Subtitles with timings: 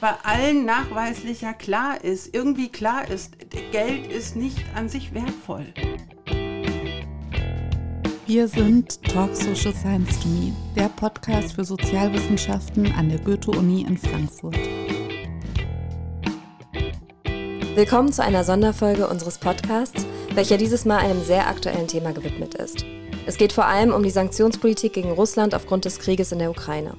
[0.00, 3.32] bei allen nachweislich ja klar ist, irgendwie klar ist,
[3.70, 5.66] Geld ist nicht an sich wertvoll.
[8.26, 13.98] Wir sind Talk Social Science to Me, der Podcast für Sozialwissenschaften an der Goethe-Uni in
[13.98, 14.56] Frankfurt.
[17.74, 22.84] Willkommen zu einer Sonderfolge unseres Podcasts, welcher dieses Mal einem sehr aktuellen Thema gewidmet ist.
[23.26, 26.94] Es geht vor allem um die Sanktionspolitik gegen Russland aufgrund des Krieges in der Ukraine.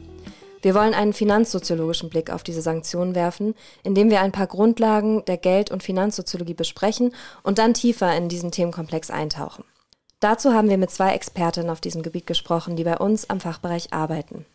[0.62, 5.38] Wir wollen einen finanzsoziologischen Blick auf diese Sanktionen werfen, indem wir ein paar Grundlagen der
[5.38, 7.14] Geld- und Finanzsoziologie besprechen
[7.44, 9.64] und dann tiefer in diesen Themenkomplex eintauchen.
[10.20, 13.92] Dazu haben wir mit zwei Expertinnen auf diesem Gebiet gesprochen, die bei uns am Fachbereich
[13.92, 14.46] arbeiten.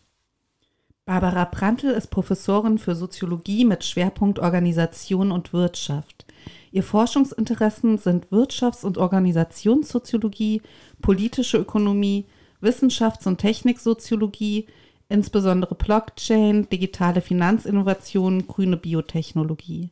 [1.07, 6.25] Barbara Prantl ist Professorin für Soziologie mit Schwerpunkt Organisation und Wirtschaft.
[6.73, 10.63] Ihr Forschungsinteressen sind Wirtschafts- und Organisationssoziologie,
[11.01, 12.27] politische Ökonomie,
[12.61, 14.67] Wissenschafts- und Techniksoziologie,
[15.09, 19.91] insbesondere Blockchain, digitale Finanzinnovationen, grüne Biotechnologie.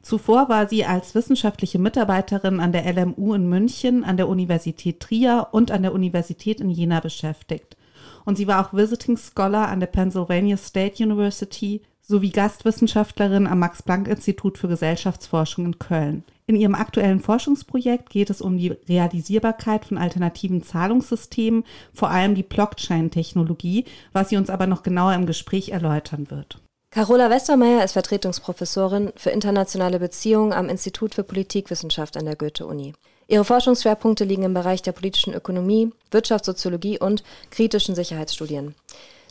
[0.00, 5.48] Zuvor war sie als wissenschaftliche Mitarbeiterin an der LMU in München, an der Universität Trier
[5.52, 7.76] und an der Universität in Jena beschäftigt.
[8.24, 14.58] Und sie war auch Visiting Scholar an der Pennsylvania State University sowie Gastwissenschaftlerin am Max-Planck-Institut
[14.58, 16.24] für Gesellschaftsforschung in Köln.
[16.46, 22.42] In ihrem aktuellen Forschungsprojekt geht es um die Realisierbarkeit von alternativen Zahlungssystemen, vor allem die
[22.42, 26.58] Blockchain-Technologie, was sie uns aber noch genauer im Gespräch erläutern wird.
[26.90, 32.92] Carola Westermeier ist Vertretungsprofessorin für internationale Beziehungen am Institut für Politikwissenschaft an der Goethe-Uni.
[33.28, 38.74] Ihre Forschungsschwerpunkte liegen im Bereich der politischen Ökonomie, Wirtschaftssoziologie und kritischen Sicherheitsstudien.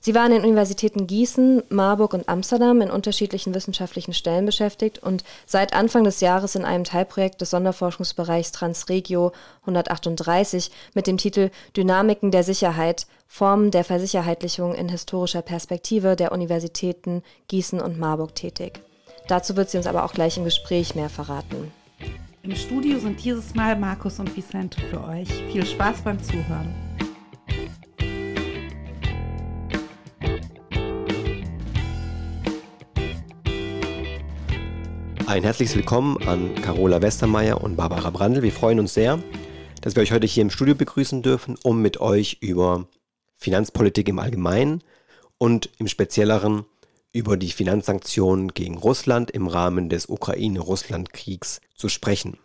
[0.04, 5.24] Sie war an den Universitäten Gießen, Marburg und Amsterdam in unterschiedlichen wissenschaftlichen Stellen beschäftigt und
[5.46, 12.32] seit Anfang des Jahres in einem Teilprojekt des Sonderforschungsbereichs Transregio 138 mit dem Titel Dynamiken
[12.32, 18.82] der Sicherheit, Formen der Versicherheitlichung in historischer Perspektive der Universitäten Gießen und Marburg tätig.
[19.28, 21.72] Dazu wird sie uns aber auch gleich im Gespräch mehr verraten.
[22.42, 25.30] Im Studio sind dieses Mal Markus und Vicente für euch.
[25.52, 26.91] Viel Spaß beim Zuhören.
[35.32, 38.44] Ein herzliches Willkommen an Carola Westermeier und Barbara Brandl.
[38.44, 39.24] Wir freuen uns sehr,
[39.80, 42.90] dass wir euch heute hier im Studio begrüßen dürfen, um mit euch über
[43.38, 44.84] Finanzpolitik im Allgemeinen
[45.38, 46.66] und im Spezielleren
[47.14, 52.38] über die Finanzsanktionen gegen Russland im Rahmen des Ukraine-Russland-Kriegs zu sprechen.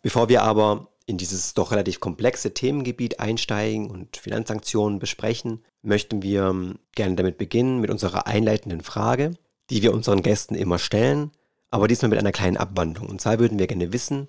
[0.00, 6.76] Bevor wir aber in dieses doch relativ komplexe Themengebiet einsteigen und Finanzsanktionen besprechen, möchten wir
[6.94, 9.32] gerne damit beginnen mit unserer einleitenden Frage,
[9.68, 11.32] die wir unseren Gästen immer stellen
[11.70, 13.08] aber diesmal mit einer kleinen Abwandlung.
[13.08, 14.28] Und zwar würden wir gerne wissen,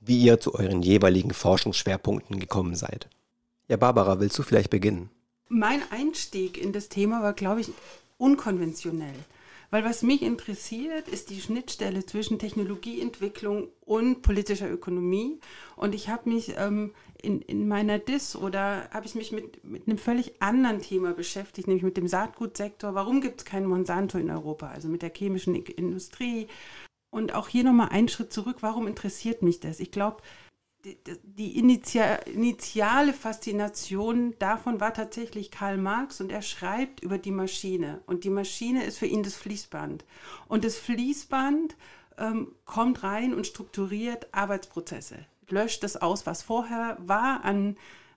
[0.00, 3.08] wie ihr zu euren jeweiligen Forschungsschwerpunkten gekommen seid.
[3.68, 5.10] Ja, Barbara, willst du vielleicht beginnen?
[5.48, 7.70] Mein Einstieg in das Thema war, glaube ich,
[8.18, 9.14] unkonventionell.
[9.70, 15.40] Weil was mich interessiert, ist die Schnittstelle zwischen Technologieentwicklung und politischer Ökonomie.
[15.76, 19.86] Und ich habe mich ähm, in, in meiner DIS oder habe ich mich mit, mit
[19.86, 22.94] einem völlig anderen Thema beschäftigt, nämlich mit dem Saatgutsektor.
[22.94, 24.68] Warum gibt es kein Monsanto in Europa?
[24.68, 26.48] Also mit der chemischen Industrie.
[27.10, 28.58] Und auch hier nochmal einen Schritt zurück.
[28.60, 29.80] Warum interessiert mich das?
[29.80, 30.22] Ich glaube,
[30.84, 38.00] die initiale Faszination davon war tatsächlich Karl Marx und er schreibt über die Maschine.
[38.06, 40.04] Und die Maschine ist für ihn das Fließband.
[40.46, 41.76] Und das Fließband
[42.16, 47.76] ähm, kommt rein und strukturiert Arbeitsprozesse, löscht das aus, was vorher war an,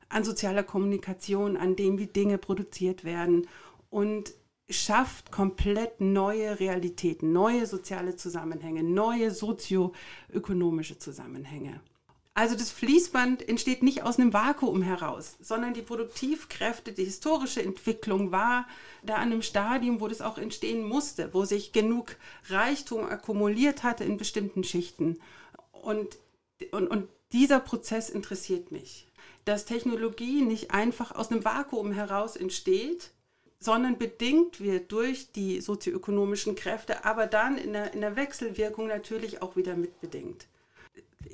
[0.09, 3.47] an sozialer Kommunikation, an dem, wie Dinge produziert werden
[3.89, 4.33] und
[4.69, 11.81] schafft komplett neue Realitäten, neue soziale Zusammenhänge, neue sozioökonomische Zusammenhänge.
[12.33, 18.31] Also das Fließband entsteht nicht aus einem Vakuum heraus, sondern die Produktivkräfte, die historische Entwicklung
[18.31, 18.67] war
[19.03, 22.15] da an einem Stadium, wo das auch entstehen musste, wo sich genug
[22.47, 25.19] Reichtum akkumuliert hatte in bestimmten Schichten.
[25.73, 26.17] Und,
[26.71, 29.07] und, und dieser Prozess interessiert mich,
[29.43, 33.11] dass Technologie nicht einfach aus einem Vakuum heraus entsteht,
[33.59, 39.41] sondern bedingt wird durch die sozioökonomischen Kräfte, aber dann in der, in der Wechselwirkung natürlich
[39.41, 40.47] auch wieder mitbedingt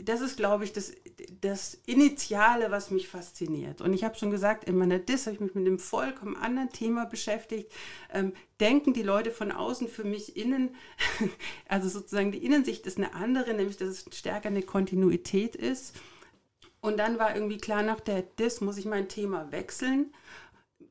[0.04, 0.94] das ist, glaube ich, das,
[1.42, 3.82] das Initiale, was mich fasziniert.
[3.82, 6.70] Und ich habe schon gesagt, in meiner Diss habe ich mich mit einem vollkommen anderen
[6.70, 7.72] Thema beschäftigt.
[8.12, 10.76] Ähm, denken die Leute von außen für mich innen,
[11.68, 15.96] also sozusagen die Innensicht ist eine andere, nämlich dass es stärker eine Kontinuität ist.
[16.82, 20.14] Und dann war irgendwie klar, nach der Diss muss ich mein Thema wechseln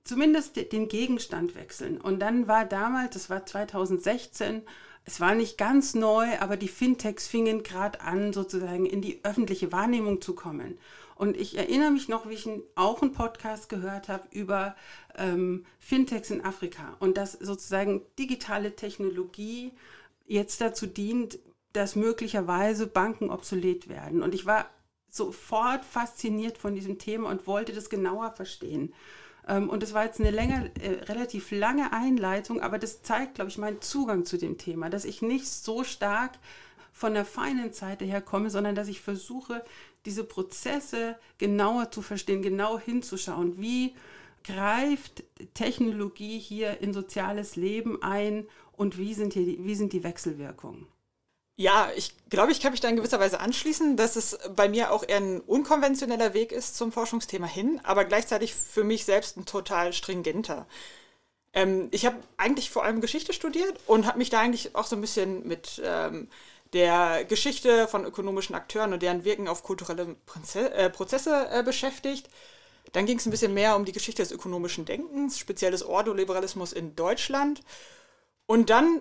[0.07, 2.01] zumindest den Gegenstand wechseln.
[2.01, 4.63] Und dann war damals, das war 2016,
[5.07, 9.71] es war nicht ganz neu, aber die Fintechs fingen gerade an, sozusagen in die öffentliche
[9.71, 10.79] Wahrnehmung zu kommen.
[11.15, 14.75] Und ich erinnere mich noch, wie ich auch einen Podcast gehört habe über
[15.17, 19.73] ähm, Fintechs in Afrika und dass sozusagen digitale Technologie
[20.27, 21.39] jetzt dazu dient,
[21.73, 24.23] dass möglicherweise Banken obsolet werden.
[24.23, 24.69] Und ich war
[25.09, 28.93] sofort fasziniert von diesem Thema und wollte das genauer verstehen.
[29.47, 33.51] Ähm, und das war jetzt eine länger, äh, relativ lange Einleitung, aber das zeigt, glaube
[33.51, 36.33] ich, meinen Zugang zu dem Thema, dass ich nicht so stark
[36.93, 39.65] von der Finance-Seite her komme, sondern dass ich versuche,
[40.07, 43.59] diese Prozesse genauer zu verstehen, genau hinzuschauen.
[43.59, 43.95] Wie
[44.45, 50.05] greift Technologie hier in soziales Leben ein und wie sind, hier die, wie sind die
[50.05, 50.87] Wechselwirkungen?
[51.59, 54.93] Ja, ich glaube, ich kann mich da in gewisser Weise anschließen, dass es bei mir
[54.93, 59.47] auch eher ein unkonventioneller Weg ist zum Forschungsthema hin, aber gleichzeitig für mich selbst ein
[59.47, 60.67] total stringenter.
[61.55, 64.97] Ähm, ich habe eigentlich vor allem Geschichte studiert und habe mich da eigentlich auch so
[64.97, 66.29] ein bisschen mit ähm,
[66.75, 72.29] der Geschichte von ökonomischen Akteuren und deren Wirken auf kulturelle Prozesse, äh, Prozesse äh, beschäftigt.
[72.93, 76.73] Dann ging es ein bisschen mehr um die Geschichte des ökonomischen Denkens, speziell des Ordoliberalismus
[76.75, 77.63] in Deutschland.
[78.47, 79.01] Und dann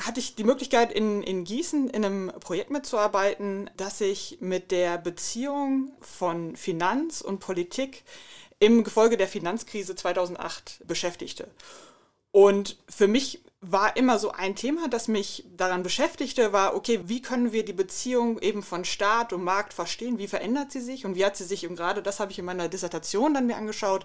[0.00, 4.98] hatte ich die Möglichkeit, in, in Gießen in einem Projekt mitzuarbeiten, das sich mit der
[4.98, 8.04] Beziehung von Finanz und Politik
[8.58, 11.48] im Gefolge der Finanzkrise 2008 beschäftigte.
[12.32, 17.22] Und für mich war immer so ein Thema, das mich daran beschäftigte, war, okay, wie
[17.22, 20.18] können wir die Beziehung eben von Staat und Markt verstehen?
[20.18, 21.06] Wie verändert sie sich?
[21.06, 23.56] Und wie hat sie sich, und gerade das habe ich in meiner Dissertation dann mir
[23.56, 24.04] angeschaut,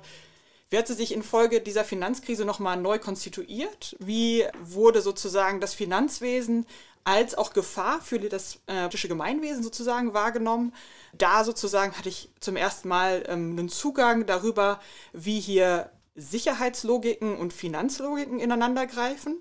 [0.69, 3.95] wie hat sie sich infolge dieser Finanzkrise nochmal neu konstituiert?
[3.99, 6.65] Wie wurde sozusagen das Finanzwesen
[7.03, 10.73] als auch Gefahr für das äh, politische Gemeinwesen sozusagen wahrgenommen?
[11.13, 14.79] Da sozusagen hatte ich zum ersten Mal ähm, einen Zugang darüber,
[15.11, 19.37] wie hier Sicherheitslogiken und Finanzlogiken ineinandergreifen.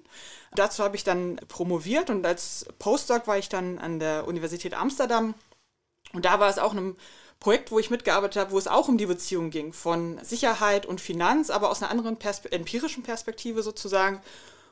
[0.55, 5.35] Dazu habe ich dann promoviert und als Postdoc war ich dann an der Universität Amsterdam.
[6.15, 6.97] Und da war es auch ein
[7.41, 11.01] Projekt, wo ich mitgearbeitet habe, wo es auch um die Beziehung ging von Sicherheit und
[11.01, 14.17] Finanz, aber aus einer anderen Perspe empirischen Perspektive sozusagen.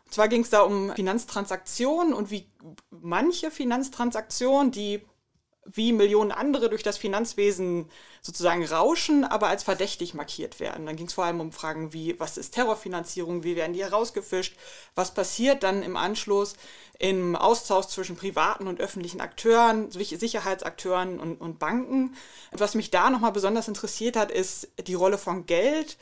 [0.05, 2.49] Und zwar ging es da um Finanztransaktionen und wie
[2.91, 5.01] manche Finanztransaktionen, die
[5.73, 7.91] wie Millionen andere durch das Finanzwesen
[8.23, 10.87] sozusagen rauschen, aber als verdächtig markiert werden.
[10.87, 14.57] Dann ging es vor allem um Fragen wie, was ist Terrorfinanzierung, wie werden die herausgefischt,
[14.95, 16.55] was passiert dann im Anschluss
[16.99, 22.17] im Austausch zwischen privaten und öffentlichen Akteuren, Sicherheitsakteuren und, und Banken.
[22.53, 25.99] Und was mich da nochmal besonders interessiert hat, ist die Rolle von Geld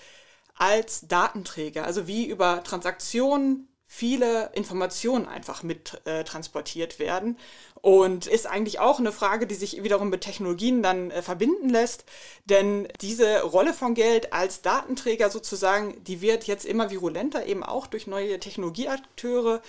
[0.56, 7.38] als Datenträger, also wie über Transaktionen viele Informationen einfach mit äh, transportiert werden.
[7.80, 12.04] Und ist eigentlich auch eine Frage, die sich wiederum mit Technologien dann äh, verbinden lässt.
[12.46, 17.86] Denn diese Rolle von Geld als Datenträger sozusagen, die wird jetzt immer virulenter, eben auch
[17.86, 19.62] durch neue Technologieakteure,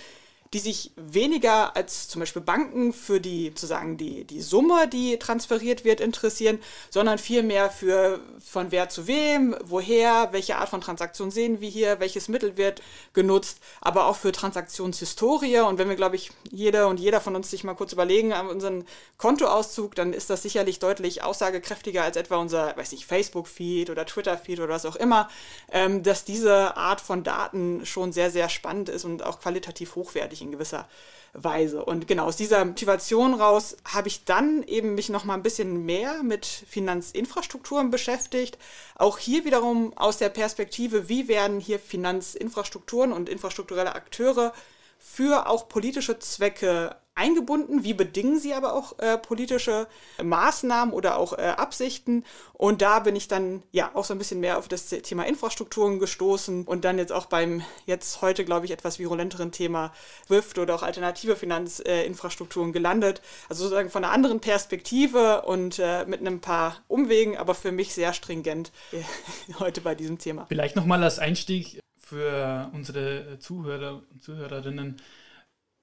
[0.53, 5.83] die sich weniger als zum Beispiel Banken für die, sozusagen die, die Summe, die transferiert
[5.83, 6.59] wird, interessieren,
[6.89, 11.99] sondern vielmehr für von wer zu wem, woher, welche Art von Transaktion sehen wir hier,
[11.99, 12.81] welches Mittel wird
[13.13, 15.59] genutzt, aber auch für Transaktionshistorie.
[15.59, 18.47] Und wenn wir, glaube ich, jede und jeder von uns sich mal kurz überlegen an
[18.47, 18.85] unseren
[19.17, 24.59] Kontoauszug, dann ist das sicherlich deutlich aussagekräftiger als etwa unser, weiß ich, Facebook-Feed oder Twitter-Feed
[24.59, 25.27] oder was auch immer,
[25.71, 30.34] ähm, dass diese Art von Daten schon sehr, sehr spannend ist und auch qualitativ hochwertig
[30.41, 30.87] in gewisser
[31.33, 31.83] Weise.
[31.83, 35.85] Und genau aus dieser Motivation raus habe ich dann eben mich noch mal ein bisschen
[35.85, 38.57] mehr mit Finanzinfrastrukturen beschäftigt.
[38.95, 44.53] Auch hier wiederum aus der Perspektive, wie werden hier Finanzinfrastrukturen und infrastrukturelle Akteure
[44.97, 49.87] für auch politische Zwecke eingebunden, wie bedingen sie aber auch äh, politische
[50.21, 52.25] Maßnahmen oder auch äh, Absichten.
[52.53, 55.99] Und da bin ich dann ja auch so ein bisschen mehr auf das Thema Infrastrukturen
[55.99, 59.93] gestoßen und dann jetzt auch beim jetzt heute, glaube ich, etwas virulenteren Thema
[60.27, 63.21] WIFT oder auch alternative Finanzinfrastrukturen äh, gelandet.
[63.47, 67.93] Also sozusagen von einer anderen Perspektive und äh, mit einem paar Umwegen, aber für mich
[67.93, 68.73] sehr stringent
[69.59, 70.45] heute bei diesem Thema.
[70.49, 74.97] Vielleicht nochmal als Einstieg für unsere Zuhörer und Zuhörerinnen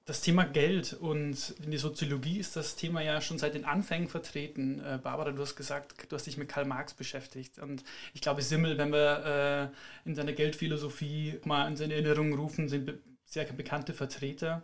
[0.05, 4.09] das Thema Geld und in der Soziologie ist das Thema ja schon seit den Anfängen
[4.09, 4.81] vertreten.
[4.81, 7.57] Äh, Barbara, du hast gesagt, du hast dich mit Karl Marx beschäftigt.
[7.59, 7.83] Und
[8.13, 9.71] ich glaube, Simmel, wenn wir
[10.05, 12.93] äh, in seiner Geldphilosophie mal in seine Erinnerung rufen, sind
[13.23, 14.63] sehr bekannte Vertreter.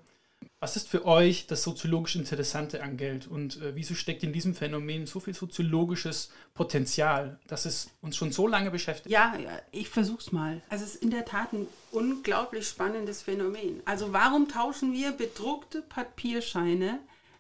[0.60, 4.55] Was ist für euch das soziologisch Interessante an Geld und äh, wieso steckt in diesem
[4.55, 9.10] Phänomen so viel soziologisches Potenzial, dass es uns schon so lange beschäftigt?
[9.10, 9.38] Ja,
[9.72, 10.62] ich versuch's mal.
[10.69, 13.81] Also es ist in der Tat ein unglaublich spannendes Phänomen.
[13.86, 17.00] Also warum tauschen wir bedruckte Papierscheine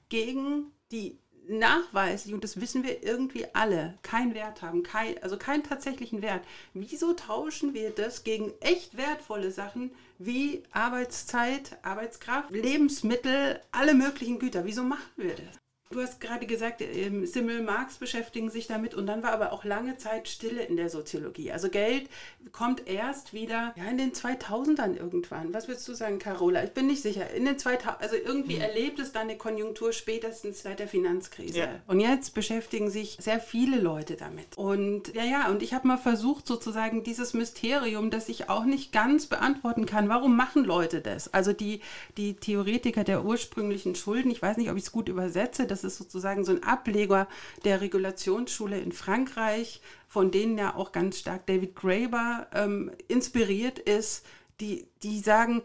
[0.09, 5.63] gegen die nachweislich, und das wissen wir irgendwie alle, keinen Wert haben, kein, also keinen
[5.63, 6.45] tatsächlichen Wert.
[6.73, 14.65] Wieso tauschen wir das gegen echt wertvolle Sachen wie Arbeitszeit, Arbeitskraft, Lebensmittel, alle möglichen Güter?
[14.65, 15.59] Wieso machen wir das?
[15.91, 19.63] Du hast gerade gesagt, ähm, Simmel Marx beschäftigen sich damit und dann war aber auch
[19.63, 21.51] lange Zeit Stille in der Soziologie.
[21.51, 22.07] Also Geld
[22.51, 25.51] kommt erst wieder ja, in den 2000ern irgendwann.
[25.51, 26.63] Was würdest du sagen, Carola?
[26.63, 27.31] Ich bin nicht sicher.
[27.31, 28.61] In den 2000, also irgendwie mhm.
[28.61, 31.57] erlebt es dann eine Konjunktur spätestens seit der Finanzkrise.
[31.57, 31.69] Ja.
[31.87, 34.59] Und jetzt beschäftigen sich sehr viele Leute damit.
[34.59, 38.91] Und ja, ja, und ich habe mal versucht, sozusagen dieses Mysterium, das ich auch nicht
[38.91, 41.33] ganz beantworten kann, warum machen Leute das?
[41.33, 41.81] Also die,
[42.15, 45.97] die Theoretiker der ursprünglichen Schulden, ich weiß nicht, ob ich es gut übersetze, das ist
[45.97, 47.27] sozusagen so ein Ableger
[47.65, 54.25] der Regulationsschule in Frankreich, von denen ja auch ganz stark David Graeber ähm, inspiriert ist,
[54.59, 55.61] die, die sagen,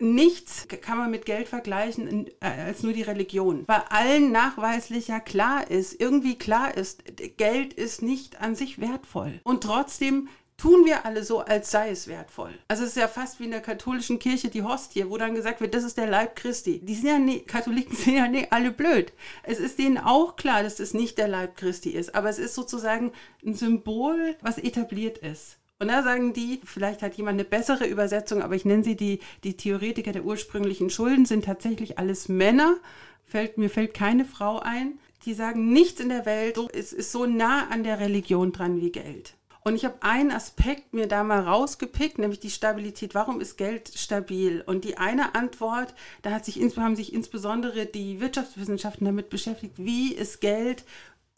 [0.00, 3.64] nichts kann man mit Geld vergleichen äh, als nur die Religion.
[3.66, 7.04] Weil allen nachweislich ja klar ist, irgendwie klar ist,
[7.36, 9.40] Geld ist nicht an sich wertvoll.
[9.44, 10.28] Und trotzdem
[10.60, 12.52] tun wir alle so, als sei es wertvoll.
[12.68, 15.62] Also es ist ja fast wie in der katholischen Kirche die Hostie, wo dann gesagt
[15.62, 16.80] wird, das ist der Leib Christi.
[16.80, 19.12] Die sind ja nicht, Katholiken sind ja nicht alle blöd.
[19.42, 22.54] Es ist denen auch klar, dass das nicht der Leib Christi ist, aber es ist
[22.54, 23.12] sozusagen
[23.44, 25.56] ein Symbol, was etabliert ist.
[25.78, 29.20] Und da sagen die, vielleicht hat jemand eine bessere Übersetzung, aber ich nenne sie die,
[29.44, 32.76] die Theoretiker der ursprünglichen Schulden, sind tatsächlich alles Männer.
[33.24, 34.98] Fällt, mir fällt keine Frau ein.
[35.24, 38.92] Die sagen, nichts in der Welt ist, ist so nah an der Religion dran wie
[38.92, 39.34] Geld.
[39.62, 43.14] Und ich habe einen Aspekt mir da mal rausgepickt, nämlich die Stabilität.
[43.14, 44.62] Warum ist Geld stabil?
[44.64, 50.14] Und die eine Antwort, da hat sich, haben sich insbesondere die Wirtschaftswissenschaften damit beschäftigt, wie
[50.14, 50.84] ist Geld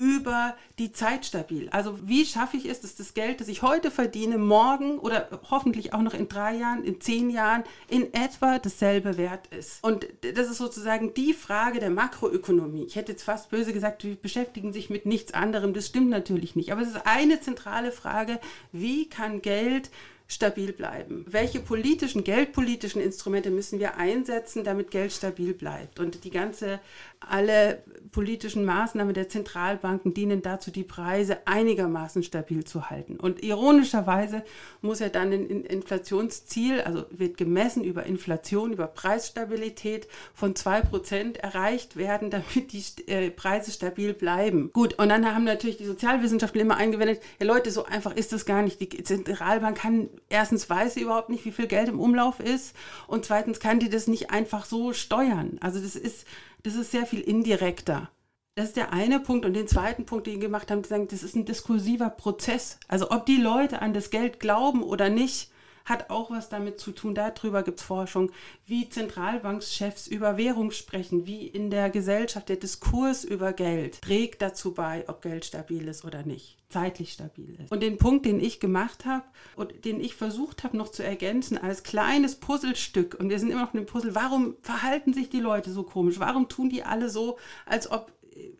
[0.02, 1.68] über die Zeit stabil.
[1.70, 5.94] Also wie schaffe ich es, dass das Geld, das ich heute verdiene, morgen oder hoffentlich
[5.94, 9.82] auch noch in drei Jahren, in zehn Jahren in etwa dasselbe wert ist.
[9.84, 12.84] Und das ist sozusagen die Frage der Makroökonomie.
[12.84, 15.72] Ich hätte jetzt fast böse gesagt, wir beschäftigen sich mit nichts anderem.
[15.72, 16.72] Das stimmt natürlich nicht.
[16.72, 18.40] Aber es ist eine zentrale Frage,
[18.72, 19.88] wie kann Geld
[20.32, 21.24] stabil bleiben?
[21.28, 26.00] Welche politischen, geldpolitischen Instrumente müssen wir einsetzen, damit Geld stabil bleibt?
[26.00, 26.80] Und die ganze,
[27.28, 33.16] alle politischen Maßnahmen der Zentralbanken dienen dazu, die Preise einigermaßen stabil zu halten.
[33.16, 34.44] Und ironischerweise
[34.82, 41.96] muss ja dann ein Inflationsziel, also wird gemessen über Inflation, über Preisstabilität von 2% erreicht
[41.96, 44.70] werden, damit die äh, Preise stabil bleiben.
[44.74, 48.44] Gut, und dann haben natürlich die Sozialwissenschaftler immer eingewendet, ja Leute, so einfach ist das
[48.44, 48.78] gar nicht.
[48.80, 52.76] Die Zentralbank kann erstens weiß sie überhaupt nicht, wie viel Geld im Umlauf ist
[53.06, 55.56] und zweitens kann die das nicht einfach so steuern.
[55.60, 56.26] Also das ist,
[56.62, 58.10] das ist sehr viel indirekter.
[58.54, 59.46] Das ist der eine Punkt.
[59.46, 62.78] Und den zweiten Punkt, den die gemacht haben, die sagen, das ist ein diskursiver Prozess.
[62.88, 65.50] Also ob die Leute an das Geld glauben oder nicht,
[65.84, 67.14] hat auch was damit zu tun.
[67.14, 68.30] Darüber gibt es Forschung,
[68.66, 74.74] wie Zentralbankschefs über Währung sprechen, wie in der Gesellschaft der Diskurs über Geld trägt dazu
[74.74, 77.72] bei, ob Geld stabil ist oder nicht, zeitlich stabil ist.
[77.72, 79.24] Und den Punkt, den ich gemacht habe
[79.56, 83.62] und den ich versucht habe noch zu ergänzen als kleines Puzzlestück, und wir sind immer
[83.62, 86.18] noch in dem Puzzle, warum verhalten sich die Leute so komisch?
[86.18, 88.12] Warum tun die alle so, als ob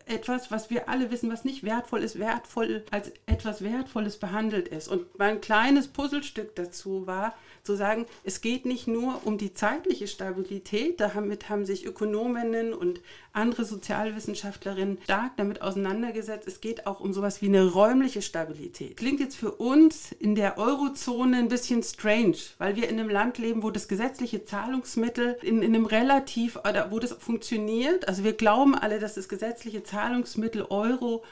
[0.06, 4.88] etwas, was wir alle wissen, was nicht wertvoll ist, wertvoll als etwas Wertvolles behandelt ist.
[4.88, 10.08] Und mein kleines Puzzlestück dazu war, zu sagen, es geht nicht nur um die zeitliche
[10.08, 13.00] Stabilität, damit haben sich Ökonominnen und
[13.32, 16.48] andere Sozialwissenschaftlerinnen stark damit auseinandergesetzt.
[16.48, 18.96] Es geht auch um sowas wie eine räumliche Stabilität.
[18.96, 23.38] Klingt jetzt für uns in der Eurozone ein bisschen strange, weil wir in einem Land
[23.38, 28.08] leben, wo das gesetzliche Zahlungsmittel in, in einem relativ, oder wo das funktioniert.
[28.08, 31.22] Also wir glauben alle, dass das gesetzliche Zahlungsmittel Euro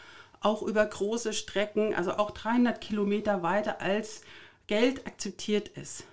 [0.41, 4.23] auch über große Strecken, also auch 300 Kilometer weiter als
[4.69, 6.05] Geld akzeptiert ist.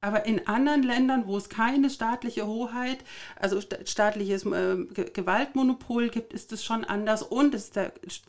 [0.00, 2.98] Aber in anderen Ländern, wo es keine staatliche Hoheit,
[3.40, 4.76] also staatliches äh,
[5.12, 7.22] Gewaltmonopol gibt, ist es schon anders.
[7.22, 7.70] Und es,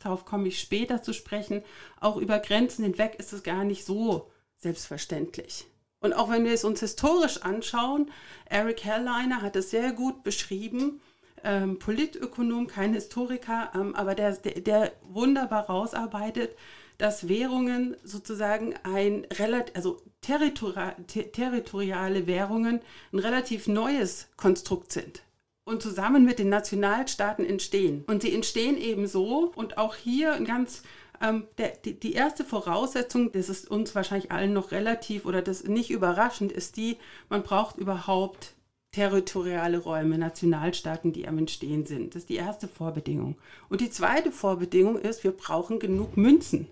[0.01, 1.63] darauf komme ich später zu sprechen,
[1.99, 5.65] auch über Grenzen hinweg ist es gar nicht so selbstverständlich.
[5.99, 8.11] Und auch wenn wir es uns historisch anschauen,
[8.45, 11.01] Eric Herrleiner hat es sehr gut beschrieben,
[11.43, 16.55] ähm, Politökonom, kein Historiker, ähm, aber der, der, der wunderbar rausarbeitet,
[16.97, 22.81] dass Währungen sozusagen ein relativ, also territori territoriale Währungen
[23.13, 25.21] ein relativ neues Konstrukt sind
[25.63, 28.03] und zusammen mit den Nationalstaaten entstehen.
[28.07, 30.81] Und sie entstehen eben so und auch hier ein ganz
[31.21, 35.63] ähm, der, die, die, erste Voraussetzung, das ist uns wahrscheinlich allen noch relativ oder das
[35.63, 36.97] nicht überraschend, ist die,
[37.29, 38.53] man braucht überhaupt
[38.91, 42.15] territoriale Räume, Nationalstaaten, die am Entstehen sind.
[42.15, 43.35] Das ist die erste Vorbedingung.
[43.69, 46.67] Und die zweite Vorbedingung ist, wir brauchen genug Münzen.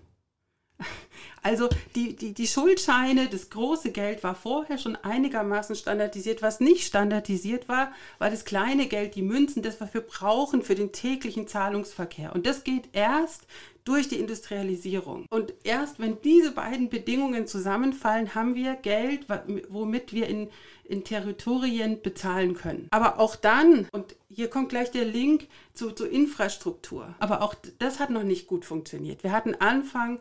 [1.42, 6.42] Also die, die, die Schuldscheine, das große Geld war vorher schon einigermaßen standardisiert.
[6.42, 10.90] Was nicht standardisiert war, war das kleine Geld, die Münzen, das wir brauchen für den
[10.90, 12.34] täglichen Zahlungsverkehr.
[12.34, 13.46] Und das geht erst
[13.84, 15.26] durch die Industrialisierung.
[15.30, 19.26] Und erst wenn diese beiden Bedingungen zusammenfallen, haben wir Geld,
[19.68, 20.50] womit wir in,
[20.82, 22.88] in Territorien bezahlen können.
[22.90, 28.00] Aber auch dann, und hier kommt gleich der Link zu, zur Infrastruktur, aber auch das
[28.00, 29.22] hat noch nicht gut funktioniert.
[29.22, 30.18] Wir hatten Anfang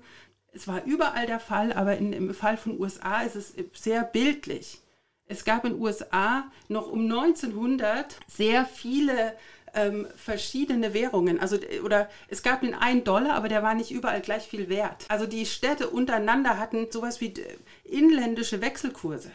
[0.55, 4.79] es war überall der Fall, aber in, im Fall von USA ist es sehr bildlich.
[5.27, 9.35] Es gab in USA noch um 1900 sehr viele
[9.73, 11.39] ähm, verschiedene Währungen.
[11.39, 15.05] Also, oder es gab den einen Dollar, aber der war nicht überall gleich viel wert.
[15.09, 19.31] Also die Städte untereinander hatten sowas wie äh, inländische Wechselkurse.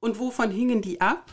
[0.00, 1.32] Und wovon hingen die ab?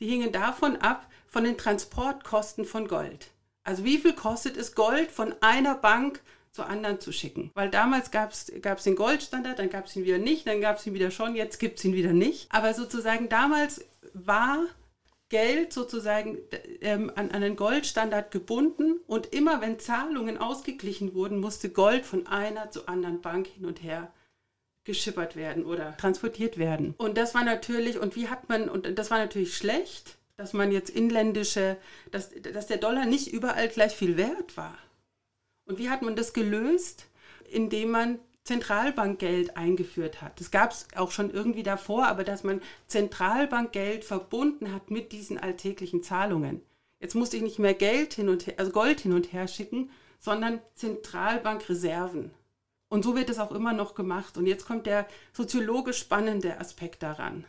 [0.00, 3.28] Die hingen davon ab, von den Transportkosten von Gold.
[3.64, 6.20] Also wie viel kostet es Gold von einer Bank
[6.54, 7.50] zu anderen zu schicken.
[7.54, 8.46] Weil damals gab es
[8.84, 11.58] den Goldstandard, dann gab es ihn wieder nicht, dann gab es ihn wieder schon, jetzt
[11.58, 12.46] gibt es ihn wieder nicht.
[12.50, 14.64] Aber sozusagen damals war
[15.30, 16.38] Geld sozusagen
[16.80, 22.70] ähm, an, einen Goldstandard gebunden und immer wenn Zahlungen ausgeglichen wurden, musste Gold von einer
[22.70, 24.12] zu anderen Bank hin und her
[24.84, 26.94] geschippert werden oder transportiert werden.
[26.98, 30.70] Und das war natürlich, und wie hat man, und das war natürlich schlecht, dass man
[30.70, 31.78] jetzt inländische,
[32.12, 34.76] dass, dass der Dollar nicht überall gleich viel wert war.
[35.66, 37.06] Und wie hat man das gelöst?
[37.50, 40.38] Indem man Zentralbankgeld eingeführt hat.
[40.38, 45.38] Das gab es auch schon irgendwie davor, aber dass man Zentralbankgeld verbunden hat mit diesen
[45.38, 46.60] alltäglichen Zahlungen.
[47.00, 49.90] Jetzt musste ich nicht mehr Geld hin und her, also Gold hin und her schicken,
[50.18, 52.30] sondern Zentralbankreserven.
[52.88, 54.36] Und so wird es auch immer noch gemacht.
[54.36, 57.44] Und jetzt kommt der soziologisch spannende Aspekt daran.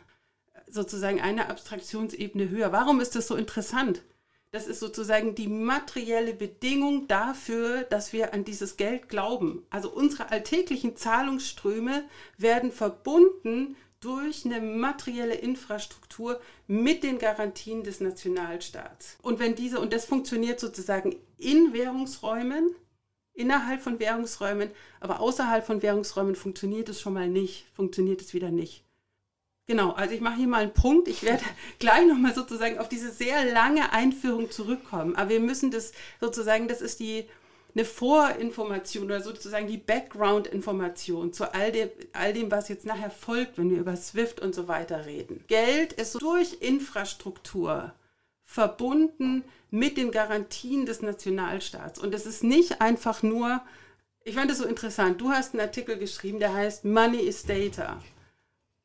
[0.66, 2.72] Sozusagen eine Abstraktionsebene höher.
[2.72, 4.02] Warum ist das so interessant?
[4.52, 9.66] Das ist sozusagen die materielle Bedingung dafür, dass wir an dieses Geld glauben.
[9.70, 12.04] Also unsere alltäglichen Zahlungsströme
[12.38, 19.18] werden verbunden durch eine materielle Infrastruktur mit den Garantien des Nationalstaats.
[19.20, 22.74] Und wenn diese, und das funktioniert sozusagen in Währungsräumen,
[23.34, 28.50] innerhalb von Währungsräumen, aber außerhalb von Währungsräumen funktioniert es schon mal nicht, funktioniert es wieder
[28.50, 28.85] nicht.
[29.66, 31.08] Genau, also ich mache hier mal einen Punkt.
[31.08, 31.42] Ich werde
[31.78, 35.16] gleich nochmal sozusagen auf diese sehr lange Einführung zurückkommen.
[35.16, 37.24] Aber wir müssen das sozusagen, das ist die
[37.74, 43.58] eine Vorinformation oder sozusagen die Background-Information zu all dem, all dem, was jetzt nachher folgt,
[43.58, 45.44] wenn wir über SWIFT und so weiter reden.
[45.46, 47.92] Geld ist durch Infrastruktur
[48.46, 51.98] verbunden mit den Garantien des Nationalstaats.
[51.98, 53.60] Und es ist nicht einfach nur,
[54.24, 58.00] ich fand es so interessant, du hast einen Artikel geschrieben, der heißt Money is Data.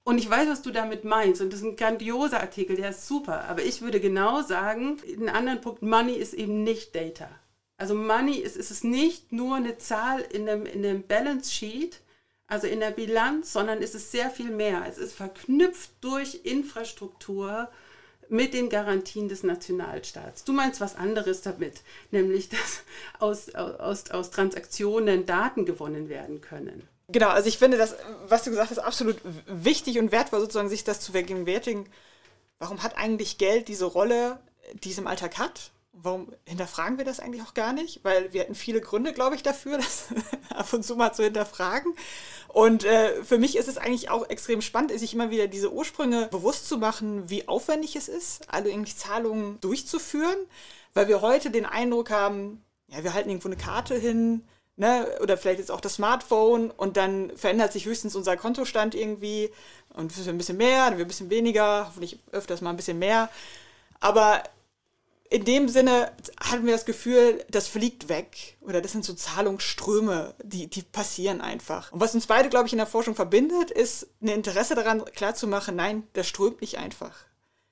[0.04, 1.42] Und ich weiß, was du damit meinst.
[1.42, 3.46] Und das ist ein grandioser Artikel, der ist super.
[3.46, 7.30] Aber ich würde genau sagen, einen anderen Punkt, Money ist eben nicht Data.
[7.78, 12.02] Also Money ist, ist es nicht nur eine Zahl in einem, in einem Balance Sheet,
[12.48, 14.86] also in der Bilanz, sondern es ist sehr viel mehr.
[14.88, 17.70] Es ist verknüpft durch Infrastruktur
[18.28, 20.44] mit den Garantien des Nationalstaats.
[20.44, 22.84] Du meinst was anderes damit, nämlich dass
[23.20, 26.88] aus, aus, aus Transaktionen Daten gewonnen werden können.
[27.12, 27.96] Genau, also ich finde das,
[28.28, 31.88] was du gesagt hast, absolut wichtig und wertvoll, sozusagen sich das zu vergegenwärtigen.
[32.60, 34.40] Warum hat eigentlich Geld diese Rolle,
[34.84, 35.72] die es im Alltag hat?
[35.94, 38.04] Warum hinterfragen wir das eigentlich auch gar nicht?
[38.04, 40.06] Weil wir hatten viele Gründe, glaube ich, dafür, das
[40.50, 41.94] ab und zu mal zu hinterfragen.
[42.48, 46.28] Und äh, für mich ist es eigentlich auch extrem spannend, sich immer wieder diese Ursprünge
[46.28, 50.38] bewusst zu machen, wie aufwendig es ist, alle irgendwie Zahlungen durchzuführen,
[50.94, 54.44] weil wir heute den Eindruck haben, ja, wir halten irgendwo eine Karte hin,
[54.82, 59.52] ne, oder vielleicht jetzt auch das Smartphone und dann verändert sich höchstens unser Kontostand irgendwie
[59.94, 62.98] und wir ein bisschen mehr, dann wir ein bisschen weniger, hoffentlich öfters mal ein bisschen
[62.98, 63.30] mehr.
[64.00, 64.42] Aber
[65.30, 68.58] in dem Sinne hatten wir das Gefühl, das fliegt weg.
[68.62, 71.92] Oder das sind so Zahlungsströme, die, die passieren einfach.
[71.92, 75.76] Und was uns beide, glaube ich, in der Forschung verbindet, ist ein Interesse daran, klarzumachen,
[75.76, 77.16] nein, das strömt nicht einfach.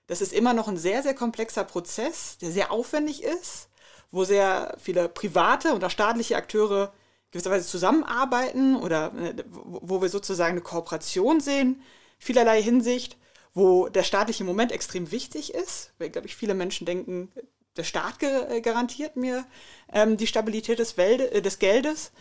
[0.06, 3.68] Das ist immer noch ein sehr, sehr komplexer Prozess, der sehr aufwendig ist,
[4.12, 6.94] wo sehr viele private oder staatliche Akteure
[7.32, 11.82] gewisserweise zusammenarbeiten oder äh, wo wir sozusagen eine Kooperation sehen,
[12.18, 13.18] vielerlei Hinsicht,
[13.54, 17.32] wo der staatliche Moment extrem wichtig ist, weil, glaube ich, viele Menschen denken,
[17.78, 19.46] der Staat äh, garantiert mir
[19.92, 22.12] ähm, die Stabilität des, Welde, äh, des Geldes.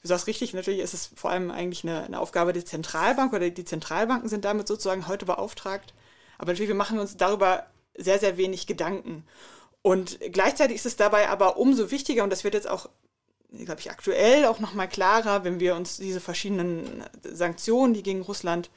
[0.00, 3.50] Du sagst richtig, natürlich ist es vor allem eigentlich eine, eine, Aufgabe der Zentralbank oder
[3.50, 5.94] die Zentralbanken sind damit sozusagen heute beauftragt.
[6.38, 9.24] Aber natürlich, wir machen uns darüber sehr, sehr wenig Gedanken.
[9.82, 12.88] Und gleichzeitig ist es dabei aber umso wichtiger, und das wird jetzt auch
[13.52, 18.70] glaube ich, aktuell auch nochmal klarer, wenn wir uns diese verschiedenen Sanktionen, die gegen Russland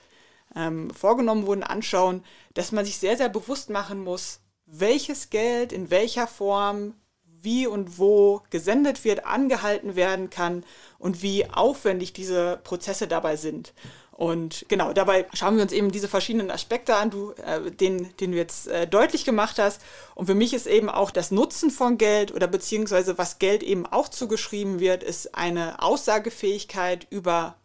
[0.55, 5.89] ähm, vorgenommen wurden, anschauen, dass man sich sehr, sehr bewusst machen muss, welches Geld in
[5.89, 10.65] welcher Form wie und wo gesendet wird, angehalten werden kann
[10.97, 13.73] und wie aufwendig diese Prozesse dabei sind.
[14.15, 18.32] Und genau, dabei schauen wir uns eben diese verschiedenen Aspekte an, du, äh, den, den
[18.32, 19.82] du jetzt äh, deutlich gemacht hast.
[20.15, 23.86] Und für mich ist eben auch das Nutzen von Geld oder beziehungsweise was Geld eben
[23.86, 27.58] auch zugeschrieben wird, ist eine Aussagefähigkeit über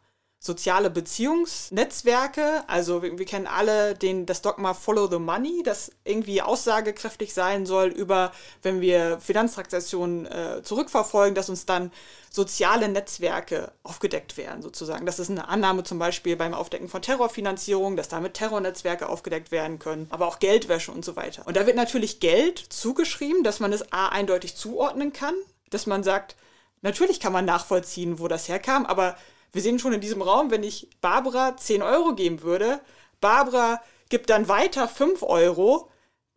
[0.43, 2.65] soziale Beziehungsnetzwerke.
[2.67, 7.67] Also wir, wir, kennen alle den, das Dogma Follow the Money, das irgendwie aussagekräftig sein
[7.67, 11.93] soll über, wenn wir Finanztransaktionen äh, zurückverfolgen, dass uns dann
[12.31, 15.05] soziale Netzwerke aufgedeckt werden, sozusagen.
[15.05, 19.79] Das ist eine Annahme zum Beispiel beim Aufdecken von Terrorfinanzierung, dass damit Terrornetzwerke aufgedeckt werden
[19.79, 21.47] können, aber auch Geldwäsche und so weiter.
[21.47, 25.35] Und da wird natürlich Geld zugeschrieben, dass man es A eindeutig zuordnen kann,
[25.69, 26.35] dass man sagt,
[26.81, 29.17] natürlich kann man nachvollziehen, wo das herkam, aber
[29.53, 32.81] wir sehen schon in diesem Raum, wenn ich Barbara 10 Euro geben würde,
[33.21, 35.89] Barbara gibt dann weiter 5 Euro.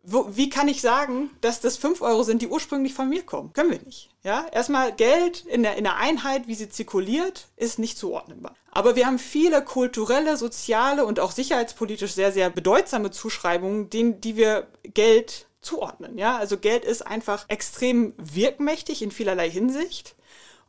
[0.06, 3.54] Wo, wie kann ich sagen, dass das 5 Euro sind, die ursprünglich von mir kommen?
[3.54, 4.10] Können wir nicht.
[4.21, 8.54] Ja, erstmal Geld in der, in der Einheit, wie sie zirkuliert, ist nicht zuordnenbar.
[8.69, 14.36] Aber wir haben viele kulturelle, soziale und auch sicherheitspolitisch sehr, sehr bedeutsame Zuschreibungen, denen, die
[14.36, 16.17] wir Geld zuordnen.
[16.17, 20.15] Ja, also Geld ist einfach extrem wirkmächtig in vielerlei Hinsicht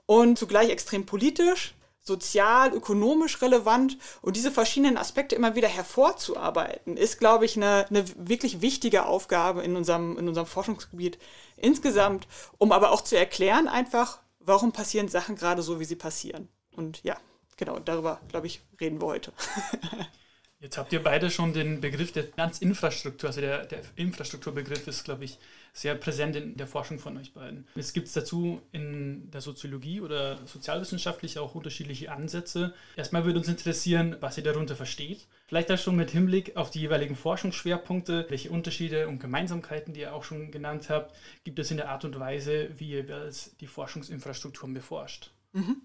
[0.06, 7.18] und zugleich extrem politisch sozial, ökonomisch relevant und diese verschiedenen Aspekte immer wieder hervorzuarbeiten, ist,
[7.18, 11.18] glaube ich, eine, eine wirklich wichtige Aufgabe in unserem, in unserem Forschungsgebiet
[11.56, 16.48] insgesamt, um aber auch zu erklären einfach, warum passieren Sachen gerade so, wie sie passieren.
[16.76, 17.16] Und ja,
[17.56, 19.32] genau, darüber, glaube ich, reden wir heute.
[20.64, 25.24] Jetzt habt ihr beide schon den Begriff der Finanzinfrastruktur, also der, der Infrastrukturbegriff ist, glaube
[25.24, 25.38] ich,
[25.74, 27.68] sehr präsent in der Forschung von euch beiden.
[27.74, 32.72] Es gibt dazu in der Soziologie oder sozialwissenschaftlich auch unterschiedliche Ansätze.
[32.96, 35.26] Erstmal würde uns interessieren, was ihr darunter versteht.
[35.48, 40.14] Vielleicht auch schon mit Hinblick auf die jeweiligen Forschungsschwerpunkte, welche Unterschiede und Gemeinsamkeiten, die ihr
[40.14, 44.72] auch schon genannt habt, gibt es in der Art und Weise, wie ihr die Forschungsinfrastrukturen
[44.72, 45.30] beforscht.
[45.52, 45.82] Mhm.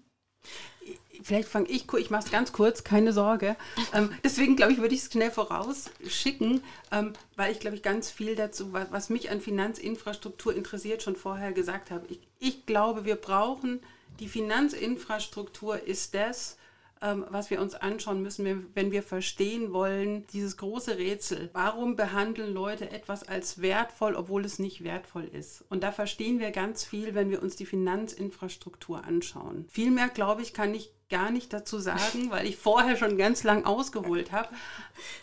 [1.22, 3.56] Vielleicht fange ich, ich mache es ganz kurz, keine Sorge.
[3.92, 8.10] Ähm, deswegen glaube ich, würde ich es schnell vorausschicken, ähm, weil ich glaube ich ganz
[8.10, 12.06] viel dazu, was, was, mich an Finanzinfrastruktur interessiert, schon vorher gesagt habe.
[12.08, 13.80] Ich, ich glaube, wir brauchen
[14.18, 16.56] die Finanzinfrastruktur ist das,
[17.00, 21.48] was wir uns anschauen müssen, wenn wir verstehen wollen, dieses große Rätsel.
[21.52, 25.64] Warum behandeln Leute etwas als wertvoll, obwohl es nicht wertvoll ist?
[25.70, 29.66] Und da verstehen wir ganz viel, wenn wir uns die Finanzinfrastruktur anschauen.
[29.70, 33.64] Vielmehr, glaube ich, kann ich gar nicht dazu sagen, weil ich vorher schon ganz lang
[33.64, 34.48] ausgeholt habe.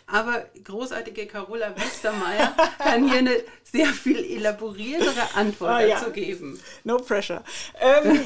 [0.06, 3.36] Aber großartige Carola Westermeier kann hier eine
[3.70, 6.10] sehr viel elaboriertere Antwort oh, dazu ja.
[6.10, 6.60] geben.
[6.84, 7.42] No pressure.
[7.80, 8.20] Ähm,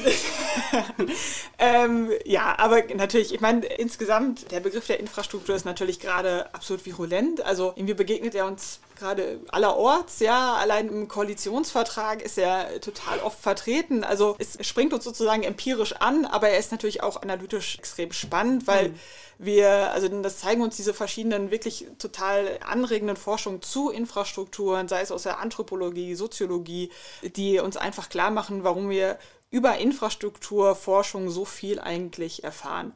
[1.59, 6.85] ähm, ja, aber natürlich, ich meine, insgesamt, der Begriff der Infrastruktur ist natürlich gerade absolut
[6.85, 7.41] virulent.
[7.41, 13.39] Also irgendwie begegnet er uns gerade allerorts, ja, allein im Koalitionsvertrag ist er total oft
[13.39, 14.03] vertreten.
[14.03, 18.67] Also es springt uns sozusagen empirisch an, aber er ist natürlich auch analytisch extrem spannend,
[18.67, 18.95] weil mhm.
[19.39, 25.11] wir, also das zeigen uns diese verschiedenen wirklich total anregenden Forschungen zu Infrastrukturen, sei es
[25.11, 26.91] aus der Anthropologie, Soziologie,
[27.35, 29.17] die uns einfach klar machen, warum wir
[29.49, 32.93] über Infrastrukturforschung so viel eigentlich erfahren.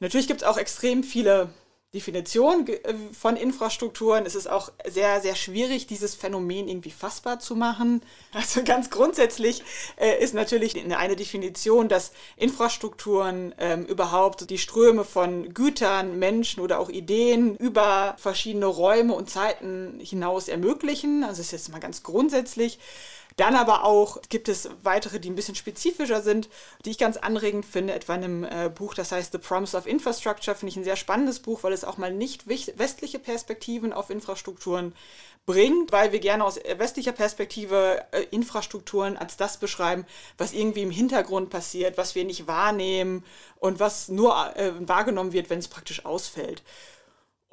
[0.00, 1.50] Natürlich gibt es auch extrem viele
[1.94, 7.56] Definition äh, von Infrastrukturen ist es auch sehr, sehr schwierig, dieses Phänomen irgendwie fassbar zu
[7.56, 8.02] machen.
[8.34, 9.62] Also ganz grundsätzlich
[9.96, 16.80] äh, ist natürlich eine Definition, dass Infrastrukturen ähm, überhaupt die Ströme von Gütern, Menschen oder
[16.80, 21.22] auch Ideen über verschiedene Räume und Zeiten hinaus ermöglichen.
[21.22, 22.80] Also ist jetzt mal ganz grundsätzlich.
[23.36, 26.48] Dann aber auch gibt es weitere, die ein bisschen spezifischer sind,
[26.84, 29.86] die ich ganz anregend finde, etwa in einem äh, Buch, das heißt The Promise of
[29.86, 34.10] Infrastructure, finde ich ein sehr spannendes Buch, weil es auch mal nicht westliche Perspektiven auf
[34.10, 34.94] Infrastrukturen
[35.46, 40.06] bringt, weil wir gerne aus westlicher Perspektive äh, Infrastrukturen als das beschreiben,
[40.38, 43.24] was irgendwie im Hintergrund passiert, was wir nicht wahrnehmen
[43.56, 46.62] und was nur äh, wahrgenommen wird, wenn es praktisch ausfällt.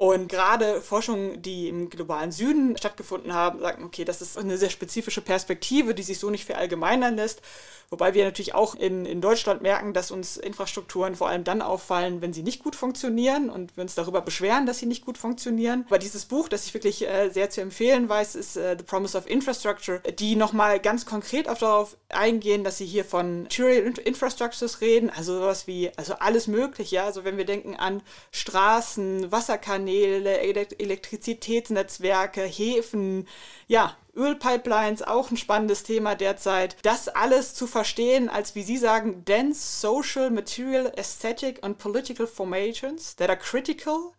[0.02, 4.68] Und gerade Forschungen, die im globalen Süden stattgefunden haben, sagen, okay, das ist eine sehr
[4.68, 7.40] spezifische Perspektive, die sich so nicht verallgemeinern lässt.
[7.88, 12.22] Wobei wir natürlich auch in, in Deutschland merken, dass uns Infrastrukturen vor allem dann auffallen,
[12.22, 15.84] wenn sie nicht gut funktionieren und wir uns darüber beschweren, dass sie nicht gut funktionieren.
[15.88, 19.16] Aber dieses Buch, das ich wirklich äh, sehr zu empfehlen weiß, ist äh, The Promise
[19.16, 24.80] of Infrastructure, die nochmal ganz konkret auch darauf eingehen, dass sie hier von Material Infrastructures
[24.80, 27.04] reden, also sowas wie, also alles mögliche, ja.
[27.04, 33.26] Also wenn wir denken an Straßen, Wasserkanäle, Elektrizitätsnetzwerke, Häfen,
[33.66, 36.76] ja, Ölpipelines, auch ein spannendes Thema derzeit.
[36.82, 43.16] Das alles zu verstehen als, wie Sie sagen, dense social, material, aesthetic and political formations
[43.16, 44.12] that are critical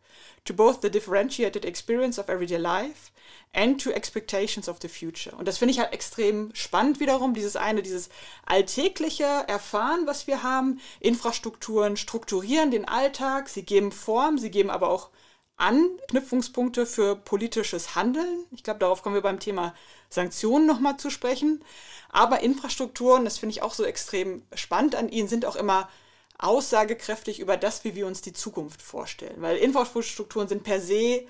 [0.45, 3.12] to both the differentiated experience of everyday life
[3.53, 5.36] and to expectations of the future.
[5.38, 8.09] Und das finde ich halt extrem spannend wiederum, dieses eine, dieses
[8.45, 10.79] alltägliche Erfahren, was wir haben.
[10.99, 15.09] Infrastrukturen strukturieren den Alltag, sie geben Form, sie geben aber auch
[15.57, 18.45] Anknüpfungspunkte für politisches Handeln.
[18.51, 19.73] Ich glaube, darauf kommen wir beim Thema
[20.09, 21.63] Sanktionen nochmal zu sprechen.
[22.09, 25.89] Aber Infrastrukturen, das finde ich auch so extrem spannend an ihnen, sind auch immer
[26.37, 29.41] aussagekräftig über das, wie wir uns die Zukunft vorstellen.
[29.41, 31.25] Weil Infrastrukturen sind per se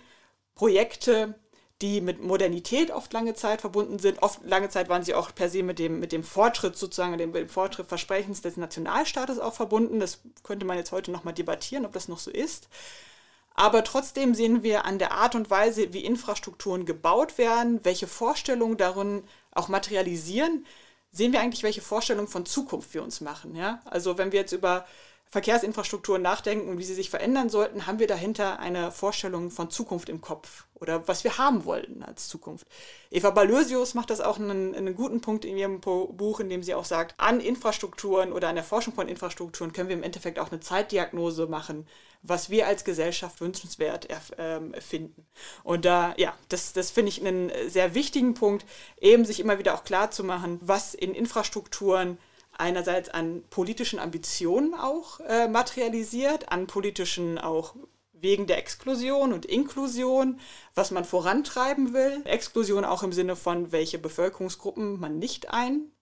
[0.56, 1.36] Projekte,
[1.82, 4.24] die mit Modernität oft lange Zeit verbunden sind.
[4.24, 7.34] Oft lange Zeit waren sie auch per se mit dem, mit dem Fortschritt sozusagen, dem,
[7.34, 10.00] dem Fortschritt Versprechens des Nationalstaates auch verbunden.
[10.00, 12.70] Das könnte man jetzt heute nochmal debattieren, ob das noch so ist.
[13.56, 18.78] Aber trotzdem sehen wir an der Art und Weise, wie Infrastrukturen gebaut werden, welche Vorstellungen
[18.78, 20.66] darin auch materialisieren,
[21.12, 23.56] sehen wir eigentlich, welche Vorstellungen von Zukunft wir uns machen.
[23.56, 23.82] Ja?
[23.86, 24.86] Also wenn wir jetzt über
[25.34, 30.08] Verkehrsinfrastrukturen nachdenken und wie sie sich verändern sollten, haben wir dahinter eine Vorstellung von Zukunft
[30.08, 32.68] im Kopf oder was wir haben wollten als Zukunft.
[33.10, 36.76] Eva Balösius macht das auch einen, einen guten Punkt in ihrem Buch, in dem sie
[36.76, 40.52] auch sagt, an Infrastrukturen oder an der Forschung von Infrastrukturen können wir im Endeffekt auch
[40.52, 41.88] eine Zeitdiagnose machen,
[42.22, 45.26] was wir als Gesellschaft wünschenswert ähm, finden.
[45.64, 48.68] Und da, ja, das, das finde ich einen sehr wichtigen Punkt,
[49.02, 52.20] eben sich immer wieder auch klar zu machen, was in Infrastrukturen
[52.58, 57.76] einerseits an politischen Ambitionen auch äh, materialisiert, an politischen auch
[58.14, 60.40] wegen der Exklusion und Inklusion,
[60.76, 62.22] was man vorantreiben will.
[62.24, 65.52] Exklusion auch im Sinne von, welche Bevölkerungsgruppen man nicht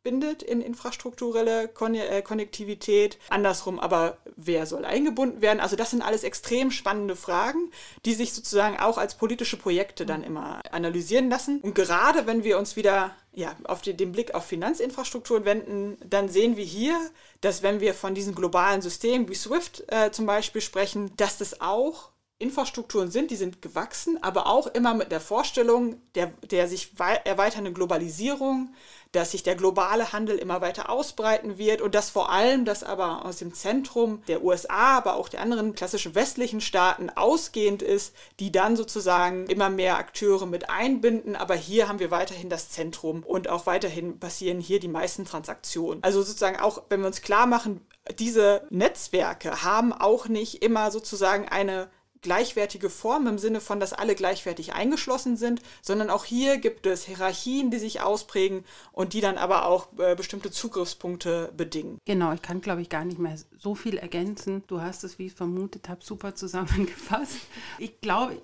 [0.04, 3.18] einbindet in infrastrukturelle Kon äh, Konnektivität.
[3.30, 5.60] Andersrum aber, wer soll eingebunden werden?
[5.60, 7.72] Also das sind alles extrem spannende Fragen,
[8.06, 11.60] die sich sozusagen auch als politische Projekte dann immer analysieren lassen.
[11.62, 16.30] Und gerade wenn wir uns wieder ja, auf die, den Blick auf Finanzinfrastrukturen wenden, dann
[16.30, 16.98] sehen wir hier,
[17.42, 21.62] dass wenn wir von diesen globalen Systemen wie SWIFT äh, zum Beispiel sprechen, dass das
[21.62, 22.12] auch
[22.42, 26.92] Infrastrukturen sind, die sind gewachsen, aber auch immer mit der Vorstellung der, der sich
[27.24, 28.74] erweiternden Globalisierung,
[29.12, 33.26] dass sich der globale Handel immer weiter ausbreiten wird und dass vor allem das aber
[33.26, 38.52] aus dem Zentrum der USA, aber auch der anderen klassischen westlichen Staaten ausgehend ist, die
[38.52, 41.36] dann sozusagen immer mehr Akteure mit einbinden.
[41.36, 46.04] Aber hier haben wir weiterhin das Zentrum und auch weiterhin passieren hier die meisten Transaktionen.
[46.04, 47.86] Also sozusagen auch, wenn wir uns klar machen,
[48.20, 51.90] diese Netzwerke haben auch nicht immer sozusagen eine
[52.22, 57.06] gleichwertige Form im Sinne von, dass alle gleichwertig eingeschlossen sind, sondern auch hier gibt es
[57.06, 61.98] Hierarchien, die sich ausprägen und die dann aber auch äh, bestimmte Zugriffspunkte bedingen.
[62.06, 64.64] Genau, ich kann, glaube ich, gar nicht mehr so viel ergänzen.
[64.68, 67.38] Du hast es, wie ich vermutet habe, super zusammengefasst.
[67.78, 68.42] Ich glaube,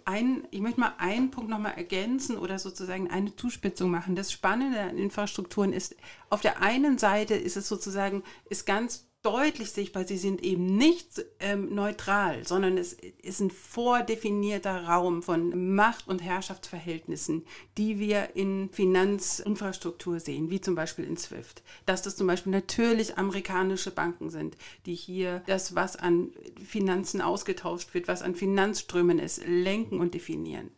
[0.52, 4.16] ich möchte mal einen Punkt nochmal ergänzen oder sozusagen eine Zuspitzung machen.
[4.16, 5.96] Das Spannende an Infrastrukturen ist,
[6.30, 11.26] auf der einen Seite ist es sozusagen, ist ganz deutlich sichtbar, sie sind eben nicht
[11.40, 17.46] ähm, neutral, sondern es ist ein vordefinierter Raum von Macht- und Herrschaftsverhältnissen,
[17.78, 21.62] die wir in Finanzinfrastruktur sehen, wie zum Beispiel in SWIFT.
[21.86, 26.32] Dass das zum Beispiel natürlich amerikanische Banken sind, die hier das, was an
[26.66, 30.72] Finanzen ausgetauscht wird, was an Finanzströmen ist, lenken und definieren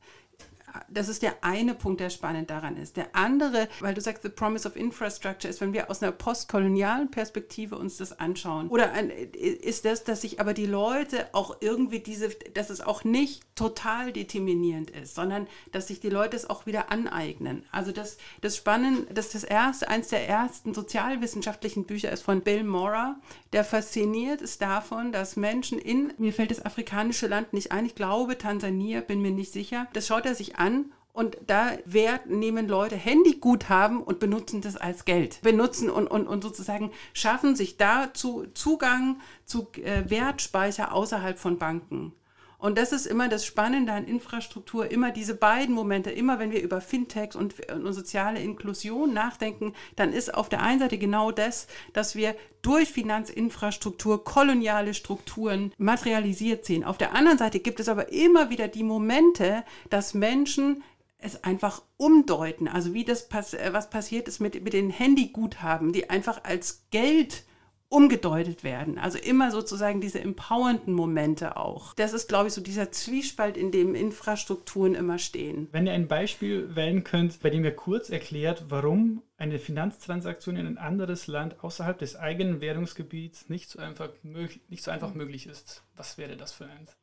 [0.89, 2.97] das ist der eine Punkt, der spannend daran ist.
[2.97, 7.11] Der andere, weil du sagst, the promise of infrastructure ist, wenn wir aus einer postkolonialen
[7.11, 8.69] Perspektive uns das anschauen.
[8.69, 8.91] Oder
[9.33, 14.13] ist das, dass sich aber die Leute auch irgendwie diese, dass es auch nicht total
[14.13, 17.65] determinierend ist, sondern dass sich die Leute es auch wieder aneignen.
[17.71, 22.63] Also das, das Spannende, dass das erste, eins der ersten sozialwissenschaftlichen Bücher ist von Bill
[22.63, 23.19] Mora,
[23.51, 27.95] der fasziniert ist davon, dass Menschen in, mir fällt das afrikanische Land nicht ein, ich
[27.95, 32.67] glaube Tansania, bin mir nicht sicher, das schaut er sich an und da Wert nehmen
[32.67, 35.41] Leute Handyguthaben und benutzen das als Geld.
[35.41, 42.13] Benutzen und, und, und sozusagen schaffen sich dazu Zugang zu äh, Wertspeicher außerhalb von Banken.
[42.59, 46.61] Und das ist immer das Spannende an Infrastruktur, immer diese beiden Momente, immer wenn wir
[46.61, 51.67] über Fintechs und, und, soziale Inklusion nachdenken, dann ist auf der einen Seite genau das,
[51.93, 56.83] dass wir durch Finanzinfrastruktur koloniale Strukturen materialisiert sehen.
[56.83, 60.83] Auf der anderen Seite gibt es aber immer wieder die Momente, dass Menschen
[61.17, 62.67] es einfach umdeuten.
[62.67, 63.29] Also wie das,
[63.71, 67.43] was passiert ist mit, mit den Handyguthaben, die einfach als Geld
[67.89, 68.99] umgedeutet werden.
[68.99, 71.95] Also immer sozusagen diese empowernden Momente auch.
[71.95, 75.67] Das ist, glaube ich, so dieser Zwiespalt, in dem Infrastrukturen immer stehen.
[75.71, 80.67] Wenn ihr ein Beispiel wählen könnt, bei dem ihr kurz erklärt, warum eine Finanztransaktion in
[80.67, 85.83] ein anderes Land außerhalb des eigenen Währungsgebiets nicht so einfach, nicht so einfach möglich ist,
[85.95, 86.95] was wäre das für eins?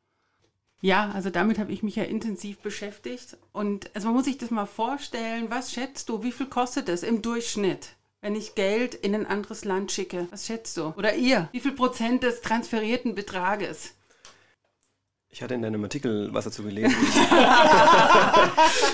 [0.79, 3.37] Ja, also damit habe ich mich ja intensiv beschäftigt.
[3.51, 7.03] Und also man muss sich das mal vorstellen, was schätzt du, wie viel kostet das
[7.03, 7.96] im Durchschnitt?
[8.21, 10.27] Wenn ich Geld in ein anderes Land schicke?
[10.31, 10.93] Was schätzt du?
[10.97, 11.49] Oder ihr?
[11.51, 13.93] Wie viel Prozent des transferierten Betrages?
[15.29, 16.95] Ich hatte in deinem Artikel was dazu gelesen.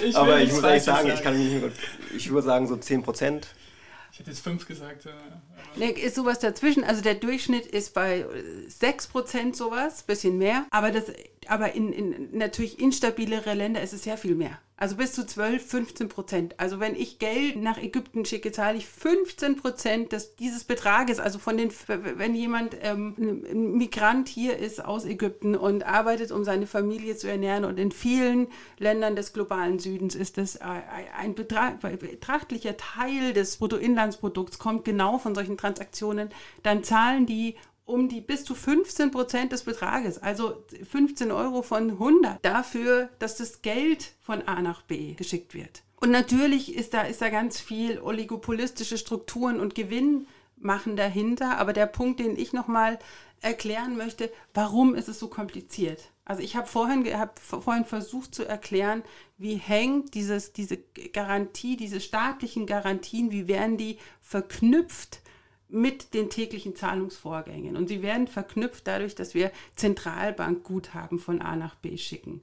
[0.04, 1.72] ich aber ich muss ehrlich sagen, sagen, ich kann nicht mehr,
[2.16, 3.48] ich würde sagen so 10 Prozent.
[4.12, 5.08] Ich hätte jetzt 5 gesagt.
[5.76, 6.84] Ne, ist sowas dazwischen.
[6.84, 8.26] Also der Durchschnitt ist bei
[8.68, 10.66] 6 Prozent sowas, bisschen mehr.
[10.70, 11.06] Aber, das,
[11.50, 14.60] aber in, in natürlich instabilere Länder ist es sehr viel mehr.
[14.76, 16.60] Also bis zu 12, 15 Prozent.
[16.60, 21.20] Also wenn ich Geld nach Ägypten schicke, zahle ich 15 Prozent dieses Betrages.
[21.20, 26.44] Also von den, wenn jemand ähm, ein Migrant hier ist aus Ägypten und arbeitet, um
[26.44, 32.76] seine Familie zu ernähren und in vielen Ländern des globalen Südens ist das ein betrachtlicher
[32.76, 36.30] Teil des Bruttoinlandsprodukts kommt genau von solchen Transaktionen,
[36.64, 37.56] dann zahlen die
[37.94, 43.38] um die bis zu 15 Prozent des Betrages, also 15 Euro von 100, dafür, dass
[43.38, 45.84] das Geld von A nach B geschickt wird.
[45.98, 50.26] Und natürlich ist da, ist da ganz viel oligopolistische Strukturen und Gewinn
[50.58, 51.60] machen dahinter.
[51.60, 52.98] Aber der Punkt, den ich nochmal
[53.42, 56.12] erklären möchte, warum ist es so kompliziert?
[56.26, 59.04] Also ich habe vorhin, hab vorhin versucht zu erklären,
[59.38, 60.78] wie hängt dieses, diese
[61.14, 65.22] Garantie, diese staatlichen Garantien, wie werden die verknüpft
[65.74, 67.76] mit den täglichen Zahlungsvorgängen.
[67.76, 72.42] Und sie werden verknüpft dadurch, dass wir Zentralbankguthaben von A nach B schicken.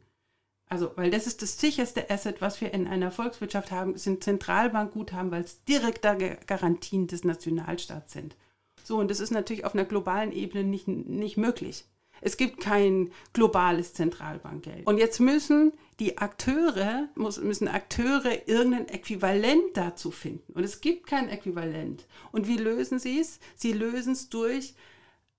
[0.68, 5.30] Also, weil das ist das sicherste Asset, was wir in einer Volkswirtschaft haben, sind Zentralbankguthaben,
[5.30, 8.36] weil es direkte Garantien des Nationalstaats sind.
[8.84, 11.84] So, und das ist natürlich auf einer globalen Ebene nicht, nicht möglich.
[12.20, 14.86] Es gibt kein globales Zentralbankgeld.
[14.86, 20.52] Und jetzt müssen die Akteure, müssen Akteure irgendein Äquivalent dazu finden.
[20.54, 22.06] Und es gibt kein Äquivalent.
[22.32, 23.38] Und wie lösen sie es?
[23.54, 24.74] Sie lösen es durch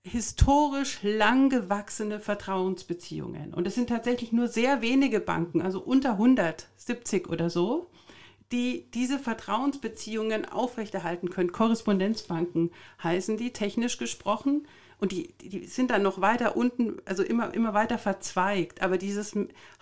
[0.03, 3.53] historisch lang gewachsene Vertrauensbeziehungen.
[3.53, 7.89] Und es sind tatsächlich nur sehr wenige Banken, also unter 170 oder so,
[8.51, 11.51] die diese Vertrauensbeziehungen aufrechterhalten können.
[11.51, 12.71] Korrespondenzbanken
[13.01, 14.67] heißen die technisch gesprochen.
[15.01, 18.83] Und die, die sind dann noch weiter unten, also immer, immer weiter verzweigt.
[18.83, 19.33] Aber dieses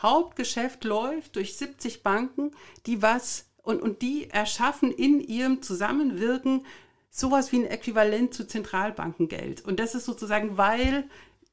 [0.01, 2.51] Hauptgeschäft läuft durch 70 Banken,
[2.85, 6.65] die was und, und die erschaffen in ihrem Zusammenwirken
[7.11, 9.65] sowas wie ein Äquivalent zu Zentralbankengeld.
[9.65, 11.03] Und das ist sozusagen, weil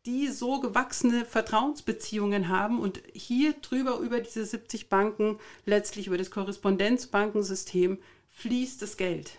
[0.07, 6.31] die so gewachsene Vertrauensbeziehungen haben und hier drüber über diese 70 Banken, letztlich über das
[6.31, 7.99] Korrespondenzbankensystem,
[8.31, 9.39] fließt das Geld.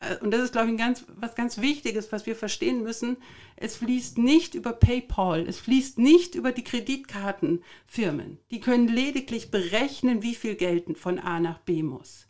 [0.00, 3.16] Äh, und das ist, glaube ich, ein ganz, was ganz Wichtiges, was wir verstehen müssen.
[3.56, 8.38] Es fließt nicht über PayPal, es fließt nicht über die Kreditkartenfirmen.
[8.50, 12.26] Die können lediglich berechnen, wie viel Geld von A nach B muss.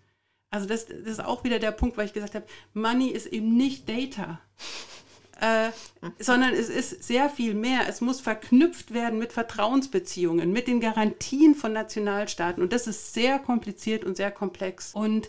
[0.50, 3.56] Also das, das ist auch wieder der Punkt, weil ich gesagt habe, Money ist eben
[3.56, 4.40] nicht Data.
[5.38, 5.70] Äh,
[6.18, 7.80] sondern es ist sehr viel mehr.
[7.88, 12.62] Es muss verknüpft werden mit Vertrauensbeziehungen, mit den Garantien von Nationalstaaten.
[12.62, 14.94] Und das ist sehr kompliziert und sehr komplex.
[14.94, 15.28] Und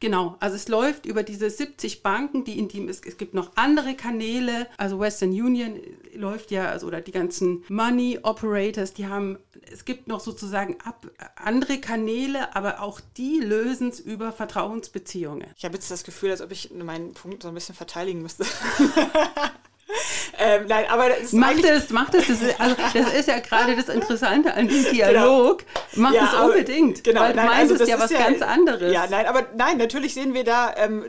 [0.00, 3.50] Genau, also es läuft über diese 70 Banken, die in die, es, es gibt noch
[3.54, 5.78] andere Kanäle, also Western Union
[6.14, 9.38] läuft ja, also oder die ganzen Money Operators, die haben,
[9.70, 15.48] es gibt noch sozusagen ab, andere Kanäle, aber auch die lösen es über Vertrauensbeziehungen.
[15.58, 18.46] Ich habe jetzt das Gefühl, als ob ich meinen Punkt so ein bisschen verteidigen müsste.
[20.42, 22.28] Ähm, nein, aber das macht es, macht es.
[22.28, 25.64] Das ist, also das ist ja gerade das Interessante an dem Dialog.
[25.92, 26.08] Genau.
[26.08, 27.04] Macht ja, es unbedingt.
[27.04, 28.90] Genau, weil du nein, meinst also es ja was ja, ganz anderes.
[28.90, 31.04] Ja, nein, aber nein, natürlich sehen wir da ähm,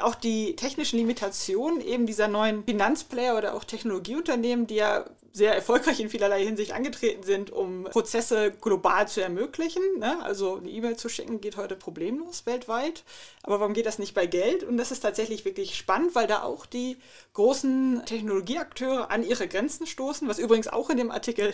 [0.00, 5.04] auch die technischen Limitationen eben dieser neuen Finanzplayer oder auch Technologieunternehmen, die ja
[5.34, 9.82] sehr erfolgreich in vielerlei Hinsicht angetreten sind, um Prozesse global zu ermöglichen.
[9.98, 10.22] Ne?
[10.22, 13.02] Also eine E-Mail zu schicken geht heute problemlos weltweit.
[13.42, 14.62] Aber warum geht das nicht bei Geld?
[14.62, 16.98] Und das ist tatsächlich wirklich spannend, weil da auch die
[17.32, 21.52] großen Technologieakteure an ihre Grenzen stoßen, was übrigens auch in dem Artikel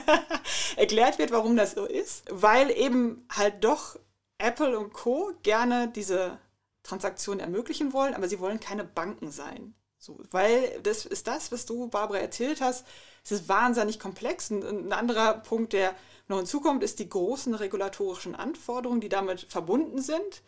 [0.76, 2.22] erklärt wird, warum das so ist.
[2.30, 3.98] Weil eben halt doch
[4.38, 5.32] Apple und Co.
[5.42, 6.38] gerne diese
[6.82, 9.74] Transaktionen ermöglichen wollen, aber sie wollen keine Banken sein.
[9.98, 12.84] So, weil das ist das, was du, Barbara, erzählt hast.
[13.24, 14.50] Es ist wahnsinnig komplex.
[14.50, 15.94] Und ein anderer Punkt, der
[16.26, 20.42] noch hinzukommt, ist die großen regulatorischen Anforderungen, die damit verbunden sind.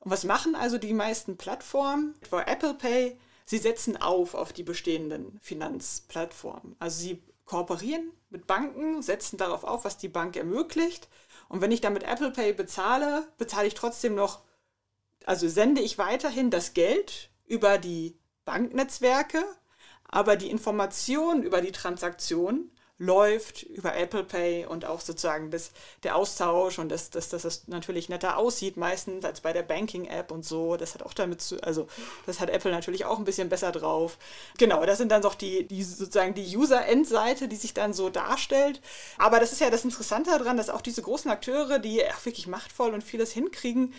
[0.00, 2.14] Und was machen also die meisten Plattformen?
[2.20, 6.76] Etwa Apple Pay, sie setzen auf auf die bestehenden Finanzplattformen.
[6.78, 11.08] Also sie kooperieren mit Banken, setzen darauf auf, was die Bank ermöglicht.
[11.48, 14.42] Und wenn ich dann mit Apple Pay bezahle, bezahle ich trotzdem noch
[15.24, 19.44] also sende ich weiterhin das Geld über die Banknetzwerke,
[20.08, 25.72] aber die Information über die Transaktion läuft über Apple Pay und auch sozusagen das,
[26.04, 30.30] der Austausch und dass das, das, das natürlich netter aussieht, meistens als bei der Banking-App
[30.30, 30.76] und so.
[30.76, 31.88] Das hat auch damit zu, also
[32.26, 34.16] das hat Apple natürlich auch ein bisschen besser drauf.
[34.58, 38.80] Genau, das sind dann doch die, die sozusagen die User-End-Seite, die sich dann so darstellt.
[39.18, 42.46] Aber das ist ja das Interessante daran, dass auch diese großen Akteure, die auch wirklich
[42.46, 43.92] machtvoll und vieles hinkriegen,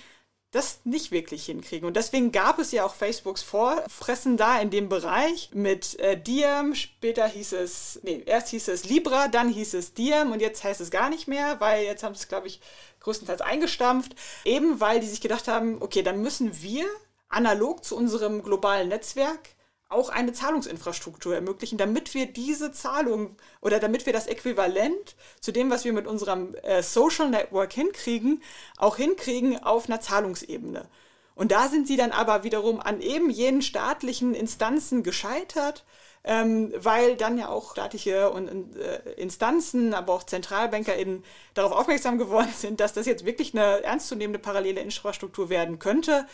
[0.56, 1.86] das nicht wirklich hinkriegen.
[1.86, 6.76] Und deswegen gab es ja auch Facebooks Vorfressen da in dem Bereich mit äh, Diem,
[6.76, 10.80] später hieß es, nee, erst hieß es Libra, dann hieß es Diem und jetzt heißt
[10.80, 12.62] es gar nicht mehr, weil jetzt haben es, glaube ich,
[13.02, 16.86] größtenteils eingestampft, eben weil die sich gedacht haben, okay, dann müssen wir
[17.28, 19.55] analog zu unserem globalen Netzwerk
[19.96, 25.72] auch eine Zahlungsinfrastruktur ermöglichen, damit wir diese Zahlung oder damit wir das Äquivalent zu dem,
[25.72, 28.44] was wir mit unserem äh, Social Network hinkriegen,
[28.78, 30.88] auch hinkriegen auf einer Zahlungsebene.
[31.36, 35.84] Und da sind sie dann aber wiederum an eben jenen staatlichen Instanzen gescheitert,
[36.24, 41.24] ähm, weil dann ja auch staatliche und, äh, Instanzen, aber auch ZentralbankerInnen
[41.54, 46.26] darauf aufmerksam geworden sind, dass das jetzt wirklich eine ernstzunehmende parallele Infrastruktur werden könnte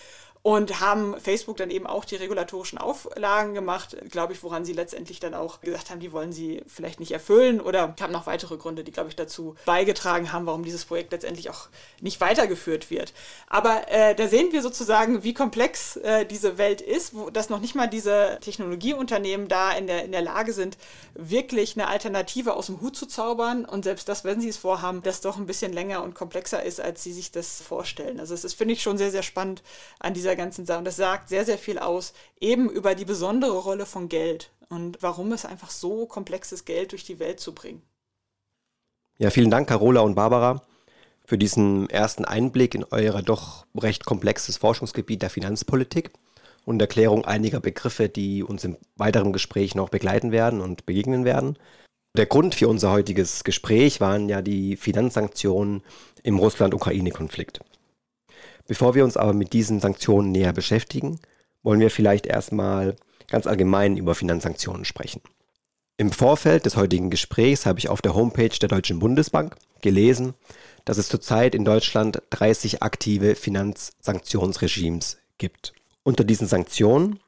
[0.43, 5.19] und haben Facebook dann eben auch die regulatorischen Auflagen gemacht, glaube ich, woran sie letztendlich
[5.19, 8.83] dann auch gesagt haben, die wollen sie vielleicht nicht erfüllen oder haben noch weitere Gründe,
[8.83, 11.69] die, glaube ich, dazu beigetragen haben, warum dieses Projekt letztendlich auch
[11.99, 13.13] nicht weitergeführt wird.
[13.47, 17.59] Aber äh, da sehen wir sozusagen, wie komplex äh, diese Welt ist, wo, dass noch
[17.59, 20.77] nicht mal diese Technologieunternehmen da in der, in der Lage sind,
[21.13, 25.03] wirklich eine Alternative aus dem Hut zu zaubern und selbst das, wenn sie es vorhaben,
[25.03, 28.19] das doch ein bisschen länger und komplexer ist, als sie sich das vorstellen.
[28.19, 29.61] Also es ist, finde ich, schon sehr, sehr spannend
[29.99, 30.79] an dieser dieser ganzen Sache.
[30.79, 34.97] Und das sagt sehr, sehr viel aus, eben über die besondere Rolle von Geld und
[35.01, 37.81] warum es einfach so komplex ist, Geld durch die Welt zu bringen.
[39.17, 40.61] Ja, vielen Dank, Carola und Barbara,
[41.25, 46.11] für diesen ersten Einblick in euer doch recht komplexes Forschungsgebiet der Finanzpolitik
[46.65, 51.57] und Erklärung einiger Begriffe, die uns im weiteren Gespräch noch begleiten werden und begegnen werden.
[52.17, 55.83] Der Grund für unser heutiges Gespräch waren ja die Finanzsanktionen
[56.23, 57.61] im Russland-Ukraine-Konflikt.
[58.67, 61.19] Bevor wir uns aber mit diesen Sanktionen näher beschäftigen,
[61.63, 62.95] wollen wir vielleicht erstmal
[63.27, 65.21] ganz allgemein über Finanzsanktionen sprechen.
[65.97, 70.33] Im Vorfeld des heutigen Gesprächs habe ich auf der Homepage der Deutschen Bundesbank gelesen,
[70.85, 75.73] dass es zurzeit in Deutschland 30 aktive Finanzsanktionsregimes gibt.
[76.03, 77.19] Unter diesen Sanktionen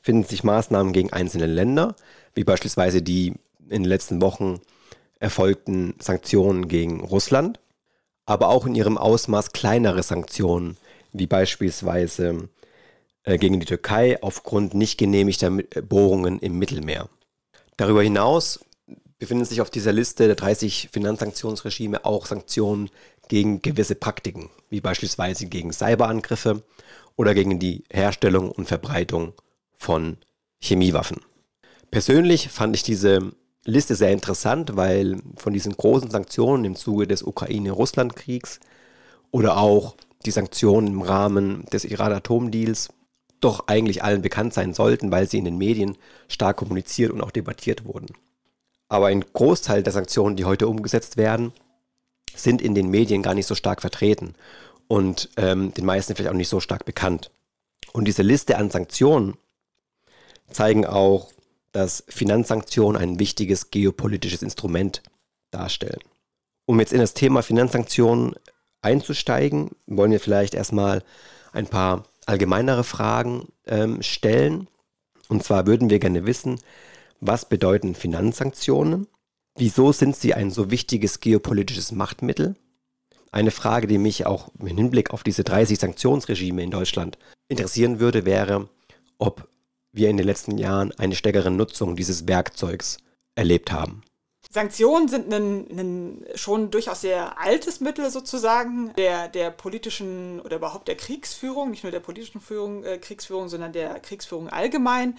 [0.00, 1.96] finden sich Maßnahmen gegen einzelne Länder,
[2.34, 3.34] wie beispielsweise die
[3.68, 4.60] in den letzten Wochen
[5.18, 7.60] erfolgten Sanktionen gegen Russland,
[8.26, 10.76] aber auch in ihrem Ausmaß kleinere Sanktionen
[11.12, 12.48] wie beispielsweise
[13.24, 17.08] äh, gegen die Türkei aufgrund nicht genehmigter äh, Bohrungen im Mittelmeer.
[17.76, 18.60] Darüber hinaus
[19.18, 22.90] befinden sich auf dieser Liste der 30 Finanzsanktionsregime auch Sanktionen
[23.28, 26.62] gegen gewisse Praktiken, wie beispielsweise gegen Cyberangriffe
[27.16, 29.32] oder gegen die Herstellung und Verbreitung
[29.76, 30.16] von
[30.60, 31.20] Chemiewaffen.
[31.90, 33.32] Persönlich fand ich diese
[33.64, 38.60] Liste sehr interessant, weil von diesen großen Sanktionen im Zuge des Ukraine-Russland-Kriegs
[39.30, 39.96] oder auch
[40.26, 42.90] die Sanktionen im Rahmen des Iran-Atomdeals
[43.40, 45.96] doch eigentlich allen bekannt sein sollten, weil sie in den Medien
[46.28, 48.06] stark kommuniziert und auch debattiert wurden.
[48.88, 51.52] Aber ein Großteil der Sanktionen, die heute umgesetzt werden,
[52.34, 54.34] sind in den Medien gar nicht so stark vertreten
[54.86, 57.30] und ähm, den meisten vielleicht auch nicht so stark bekannt.
[57.92, 59.36] Und diese Liste an Sanktionen
[60.50, 61.31] zeigen auch,
[61.72, 65.02] dass Finanzsanktionen ein wichtiges geopolitisches Instrument
[65.50, 66.00] darstellen.
[66.66, 68.34] Um jetzt in das Thema Finanzsanktionen
[68.82, 71.02] einzusteigen, wollen wir vielleicht erstmal
[71.52, 74.68] ein paar allgemeinere Fragen ähm, stellen.
[75.28, 76.60] Und zwar würden wir gerne wissen,
[77.20, 79.06] was bedeuten Finanzsanktionen?
[79.56, 82.56] Wieso sind sie ein so wichtiges geopolitisches Machtmittel?
[83.30, 87.18] Eine Frage, die mich auch im Hinblick auf diese 30 Sanktionsregime in Deutschland
[87.48, 88.68] interessieren würde, wäre,
[89.18, 89.48] ob
[89.92, 92.98] wir in den letzten Jahren eine stärkere Nutzung dieses Werkzeugs
[93.34, 94.02] erlebt haben.
[94.50, 100.88] Sanktionen sind ein, ein schon durchaus sehr altes Mittel sozusagen der, der politischen oder überhaupt
[100.88, 105.16] der Kriegsführung, nicht nur der politischen Führung, äh, Kriegsführung, sondern der Kriegsführung allgemein.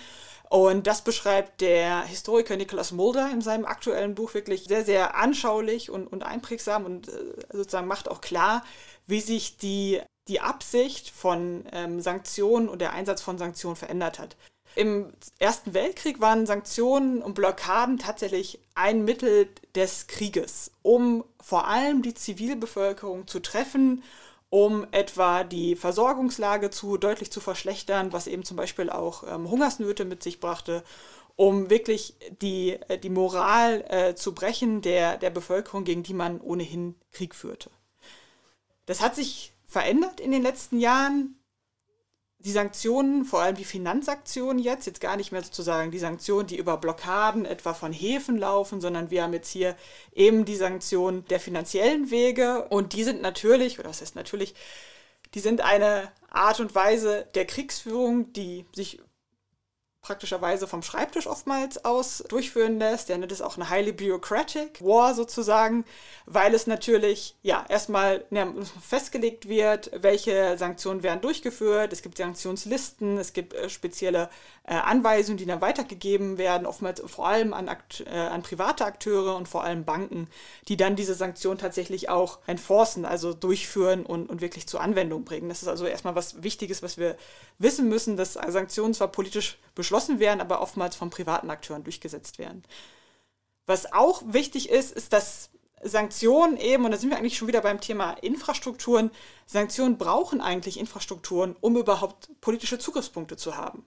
[0.49, 5.89] Und das beschreibt der Historiker Nicholas Mulder in seinem aktuellen Buch wirklich sehr, sehr anschaulich
[5.89, 7.11] und, und einprägsam und äh,
[7.51, 8.63] sozusagen macht auch klar,
[9.07, 14.36] wie sich die, die Absicht von ähm, Sanktionen und der Einsatz von Sanktionen verändert hat.
[14.76, 22.01] Im Ersten Weltkrieg waren Sanktionen und Blockaden tatsächlich ein Mittel des Krieges, um vor allem
[22.01, 24.03] die Zivilbevölkerung zu treffen,
[24.49, 30.05] um etwa die Versorgungslage zu deutlich zu verschlechtern, was eben zum Beispiel auch ähm, Hungersnöte
[30.05, 30.84] mit sich brachte,
[31.36, 36.39] um wirklich die, äh, die Moral äh, zu brechen der, der Bevölkerung, gegen die man
[36.39, 37.71] ohnehin Krieg führte.
[38.86, 41.36] Das hat sich verändert in den letzten Jahren
[42.43, 46.57] die Sanktionen, vor allem die Finanzaktionen jetzt, jetzt gar nicht mehr sozusagen die Sanktionen, die
[46.57, 49.77] über Blockaden etwa von Häfen laufen, sondern wir haben jetzt hier
[50.13, 52.67] eben die Sanktionen der finanziellen Wege.
[52.67, 54.55] Und die sind natürlich, oder was heißt natürlich,
[55.33, 58.99] die sind eine Art und Weise der Kriegsführung, die sich
[60.04, 63.08] praktischerweise vom Schreibtisch oftmals aus durchführen lässt.
[63.08, 65.86] Der nennt es auch eine highly bureaucratic war sozusagen,
[66.26, 68.26] weil es natürlich ja erstmal
[68.82, 71.93] festgelegt wird, welche Sanktionen werden durchgeführt.
[71.93, 74.30] Es gibt Sanktionslisten, es gibt äh, spezielle
[74.66, 79.38] äh, Anweisungen, die dann weitergegeben werden, oftmals vor allem an, Akt, äh, an private Akteure
[79.38, 80.28] und vor allem Banken,
[80.68, 85.47] die dann diese Sanktionen tatsächlich auch enforcen, also durchführen und, und wirklich zur Anwendung bringen.
[85.47, 87.16] Das ist also erstmal was Wichtiges, was wir
[87.58, 92.63] wissen müssen, dass Sanktionen zwar politisch beschlossen werden, aber oftmals von privaten Akteuren durchgesetzt werden.
[93.65, 95.49] Was auch wichtig ist, ist, dass
[95.81, 99.11] Sanktionen eben, und da sind wir eigentlich schon wieder beim Thema Infrastrukturen,
[99.45, 103.85] Sanktionen brauchen eigentlich Infrastrukturen, um überhaupt politische Zugriffspunkte zu haben.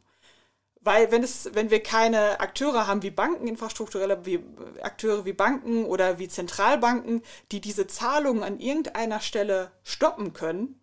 [0.80, 4.44] Weil wenn, es, wenn wir keine Akteure haben wie Banken, infrastrukturelle wie
[4.82, 10.80] Akteure wie Banken oder wie Zentralbanken, die diese Zahlungen an irgendeiner Stelle stoppen können,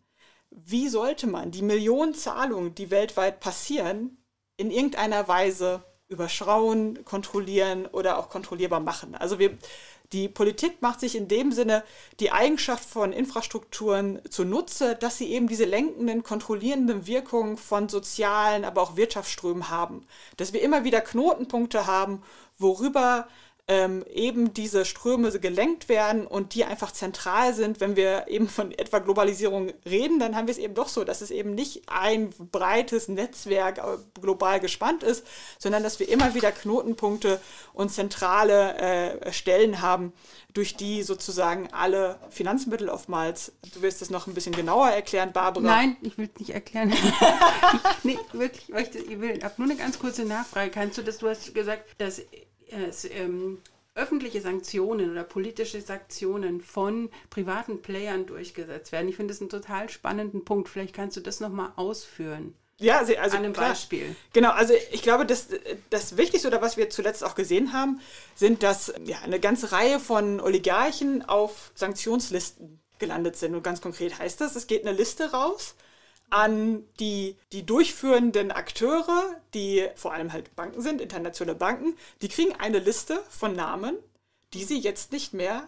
[0.50, 4.23] wie sollte man die Millionen Zahlungen, die weltweit passieren,
[4.64, 9.14] in irgendeiner Weise überschrauen, kontrollieren oder auch kontrollierbar machen.
[9.14, 9.58] Also wir,
[10.14, 11.84] die Politik macht sich in dem Sinne
[12.22, 18.82] die Eigenschaft von Infrastrukturen zunutze, dass sie eben diese lenkenden, kontrollierenden Wirkungen von sozialen, aber
[18.82, 20.06] auch Wirtschaftsströmen haben.
[20.38, 22.24] Dass wir immer wieder Knotenpunkte haben,
[22.58, 23.28] worüber
[23.70, 27.80] ähm, eben diese Ströme gelenkt werden und die einfach zentral sind.
[27.80, 31.22] Wenn wir eben von etwa Globalisierung reden, dann haben wir es eben doch so, dass
[31.22, 35.26] es eben nicht ein breites Netzwerk äh, global gespannt ist,
[35.60, 37.40] sondern dass wir immer wieder Knotenpunkte
[37.74, 40.12] und zentrale äh, Stellen haben,
[40.54, 45.66] durch die sozusagen alle Finanzmittel oftmals, du wirst es noch ein bisschen genauer erklären, Barbara.
[45.66, 46.92] Nein, ich will es nicht erklären.
[48.04, 50.70] ich, nee, wirklich, ich will, ich habe nur eine ganz kurze Nachfrage.
[50.70, 52.22] Kannst du das, du hast gesagt, dass
[53.96, 59.08] öffentliche Sanktionen oder politische Sanktionen von privaten Playern durchgesetzt werden.
[59.08, 60.70] Ich finde das einen total spannenden Punkt.
[60.70, 62.56] Vielleicht kannst du das nochmal ausführen.
[62.80, 63.70] Ja, also an einem klar.
[63.70, 64.16] Beispiel.
[64.34, 65.48] Genau, also ich glaube, das,
[65.92, 68.02] das Wichtigste oder was wir zuletzt auch gesehen haben,
[68.36, 73.54] sind, dass ja, eine ganze Reihe von Oligarchen auf Sanktionslisten gelandet sind.
[73.54, 75.76] Und ganz konkret heißt das, es geht eine Liste raus
[76.34, 79.24] an die, die durchführenden Akteure,
[79.54, 83.96] die vor allem halt Banken sind, internationale Banken, die kriegen eine Liste von Namen,
[84.56, 85.68] die sie jetzt nicht mehr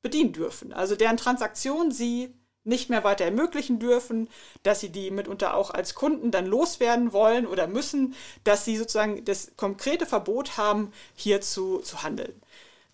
[0.00, 0.72] bedienen dürfen.
[0.72, 2.32] Also deren Transaktionen sie
[2.64, 4.30] nicht mehr weiter ermöglichen dürfen,
[4.62, 9.26] dass sie die mitunter auch als Kunden dann loswerden wollen oder müssen, dass sie sozusagen
[9.26, 12.40] das konkrete Verbot haben, hier zu, zu handeln.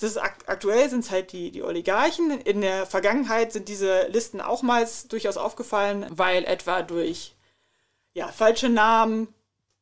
[0.04, 2.30] Das ist aktuell sind es halt die, die Oligarchen.
[2.30, 7.34] In der Vergangenheit sind diese Listen auch mal durchaus aufgefallen, weil etwa durch
[8.12, 9.32] ja, falsche Namen,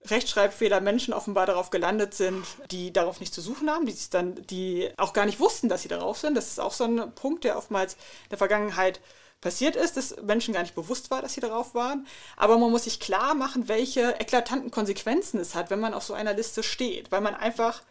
[0.04, 4.36] Rechtschreibfehler Menschen offenbar darauf gelandet sind, die darauf nicht zu suchen haben, die sich dann,
[4.46, 6.36] die auch gar nicht wussten, dass sie darauf sind.
[6.36, 9.00] Das ist auch so ein Punkt, der oftmals in der Vergangenheit
[9.40, 12.06] passiert ist, dass Menschen gar nicht bewusst war, dass sie darauf waren.
[12.36, 16.14] Aber man muss sich klar machen, welche eklatanten Konsequenzen es hat, wenn man auf so
[16.14, 17.82] einer Liste steht, weil man einfach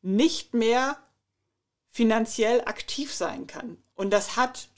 [0.00, 0.98] nicht mehr
[1.92, 3.76] finanziell aktiv sein kann.
[3.94, 4.68] Und das hat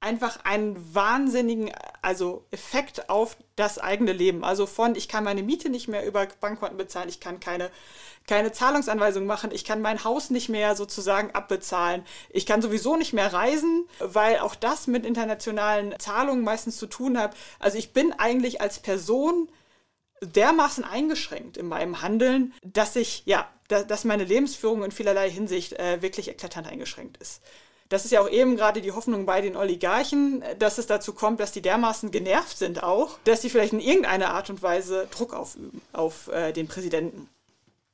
[0.00, 4.44] einfach einen wahnsinnigen also Effekt auf das eigene Leben.
[4.44, 7.70] Also von, ich kann meine Miete nicht mehr über Bankkonten bezahlen, ich kann keine,
[8.26, 13.14] keine Zahlungsanweisung machen, ich kann mein Haus nicht mehr sozusagen abbezahlen, ich kann sowieso nicht
[13.14, 17.34] mehr reisen, weil auch das mit internationalen Zahlungen meistens zu tun hat.
[17.58, 19.48] Also ich bin eigentlich als Person
[20.26, 25.74] dermaßen eingeschränkt in meinem Handeln, dass ich, ja, da, dass meine Lebensführung in vielerlei Hinsicht
[25.74, 27.42] äh, wirklich eklatant eingeschränkt ist.
[27.88, 31.38] Das ist ja auch eben gerade die Hoffnung bei den Oligarchen, dass es dazu kommt,
[31.38, 35.34] dass die dermaßen genervt sind auch, dass sie vielleicht in irgendeiner Art und Weise Druck
[35.34, 37.28] aufüben auf äh, den Präsidenten.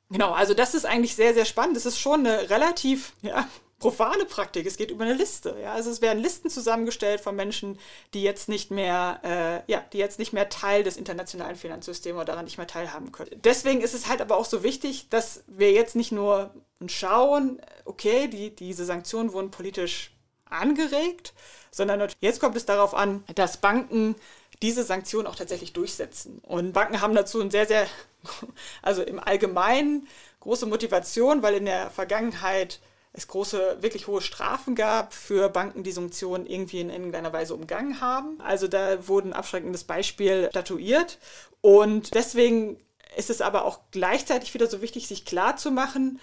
[0.09, 1.75] Genau, also das ist eigentlich sehr, sehr spannend.
[1.75, 3.47] Das ist schon eine relativ, ja,
[3.81, 4.67] profane Praktik.
[4.67, 5.57] Es geht über eine Liste.
[5.61, 5.73] Ja?
[5.73, 7.79] Also es werden Listen zusammengestellt von Menschen,
[8.13, 9.19] die jetzt nicht mehr,
[9.67, 13.11] äh, ja, die jetzt nicht mehr Teil des internationalen Finanzsystems oder daran nicht mehr teilhaben
[13.11, 13.41] können.
[13.43, 16.53] Deswegen ist es halt aber auch so wichtig, dass wir jetzt nicht nur
[16.87, 20.13] schauen, okay, die, diese Sanktionen wurden politisch
[20.45, 21.33] angeregt,
[21.71, 24.15] sondern jetzt kommt es darauf an, dass Banken
[24.61, 26.39] diese Sanktionen auch tatsächlich durchsetzen.
[26.43, 27.87] Und Banken haben dazu ein sehr, sehr,
[28.83, 30.07] also im Allgemeinen
[30.41, 32.79] große Motivation, weil in der Vergangenheit
[33.13, 37.99] es große, wirklich hohe Strafen gab für Banken, die Sanktionen irgendwie in irgendeiner Weise umgangen
[37.99, 38.39] haben.
[38.41, 41.17] Also da wurde ein abschreckendes Beispiel statuiert.
[41.59, 42.79] Und deswegen
[43.17, 46.19] ist es aber auch gleichzeitig wieder so wichtig, sich klarzumachen,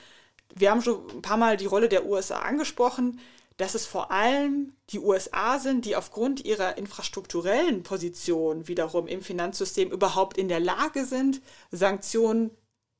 [0.54, 3.20] wir haben schon ein paar Mal die Rolle der USA angesprochen,
[3.56, 9.90] dass es vor allem die USA sind, die aufgrund ihrer infrastrukturellen Position wiederum im Finanzsystem
[9.90, 12.50] überhaupt in der Lage sind, Sanktionen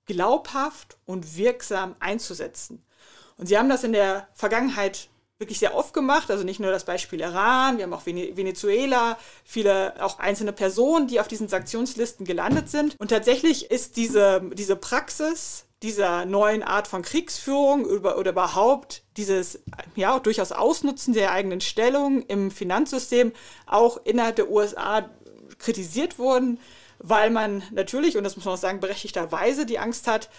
[0.07, 2.85] glaubhaft und wirksam einzusetzen.
[3.39, 5.09] Und sie haben das in der Vergangenheit
[5.39, 6.31] wirklich sehr oft gemacht.
[6.31, 11.21] Also nicht nur das Beispiel Iran, wir haben auch Venezuela, viele auch einzelne Personen, die
[11.21, 12.97] auf diesen Sanktionslisten gelandet sind.
[12.99, 19.61] Und tatsächlich ist diese, diese Praxis dieser neuen Art von Kriegsführung über, oder überhaupt dieses
[19.95, 23.33] ja durchaus Ausnutzen der eigenen Stellung im Finanzsystem
[23.67, 25.09] auch innerhalb der USA
[25.59, 26.59] kritisiert worden,
[26.99, 30.31] weil man natürlich, und das muss man auch sagen, berechtigterweise die Angst hat,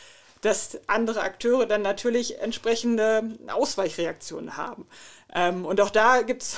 [0.42, 4.88] dass andere Akteure dann natürlich entsprechende Ausweichreaktionen haben.
[5.34, 6.58] Ähm, und auch da gibt es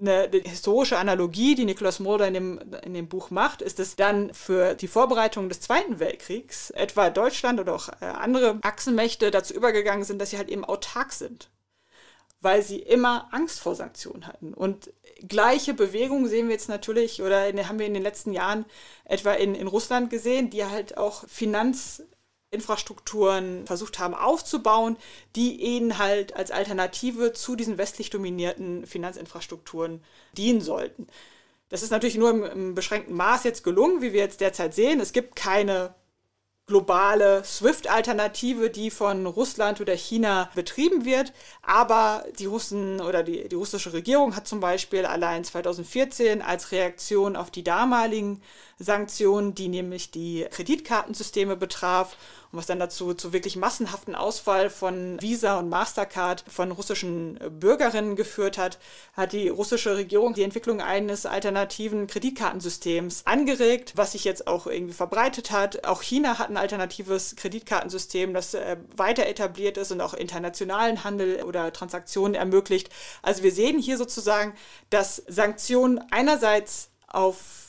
[0.00, 3.96] eine, eine, historische Analogie, die Nikolaus Mulder in dem, in dem Buch macht, ist es
[3.96, 9.54] dann für die Vorbereitung des Zweiten Weltkriegs, etwa Deutschland oder auch äh, andere Achsenmächte dazu
[9.54, 11.50] übergegangen sind, dass sie halt eben autark sind,
[12.40, 14.52] weil sie immer Angst vor Sanktionen hatten.
[14.52, 14.92] Und
[15.26, 18.66] gleiche Bewegungen sehen wir jetzt natürlich oder in, haben wir in den letzten Jahren
[19.04, 22.02] etwa in, in Russland gesehen, die halt auch Finanz
[22.56, 24.96] Infrastrukturen versucht haben aufzubauen,
[25.36, 30.02] die ihnen halt als Alternative zu diesen westlich dominierten Finanzinfrastrukturen
[30.36, 31.06] dienen sollten.
[31.68, 35.00] Das ist natürlich nur im, im beschränkten Maß jetzt gelungen, wie wir jetzt derzeit sehen.
[35.00, 35.94] Es gibt keine
[36.66, 41.32] globale SWIFT-Alternative, die von Russland oder China betrieben wird.
[41.62, 47.36] Aber die Russen oder die, die russische Regierung hat zum Beispiel allein 2014 als Reaktion
[47.36, 48.42] auf die damaligen
[48.78, 52.16] Sanktionen, die nämlich die Kreditkartensysteme betraf
[52.52, 58.16] und was dann dazu zu wirklich massenhaften Ausfall von Visa und Mastercard von russischen Bürgerinnen
[58.16, 58.78] geführt hat,
[59.14, 64.94] hat die russische Regierung die Entwicklung eines alternativen Kreditkartensystems angeregt, was sich jetzt auch irgendwie
[64.94, 65.86] verbreitet hat.
[65.86, 71.42] Auch China hat ein alternatives Kreditkartensystem, das äh, weiter etabliert ist und auch internationalen Handel
[71.44, 72.90] oder Transaktionen ermöglicht.
[73.22, 74.54] Also wir sehen hier sozusagen,
[74.90, 77.65] dass Sanktionen einerseits auf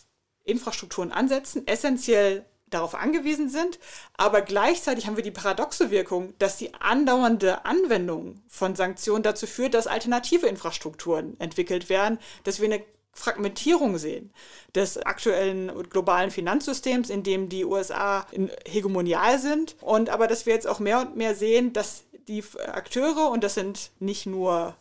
[0.48, 3.80] Infrastrukturen ansetzen, essentiell darauf angewiesen sind,
[4.18, 9.74] aber gleichzeitig haben wir die paradoxe Wirkung, dass die andauernde Anwendung von Sanktionen dazu führt,
[9.74, 12.84] dass alternative Infrastrukturen entwickelt werden, dass wir eine
[13.14, 14.32] Fragmentierung sehen
[14.76, 18.28] des aktuellen globalen Finanzsystems, in dem die USA
[18.66, 19.76] hegemonial sind.
[19.82, 23.56] Und aber, dass wir jetzt auch mehr und mehr sehen, dass die Akteure, und das
[23.56, 24.76] sind nicht nur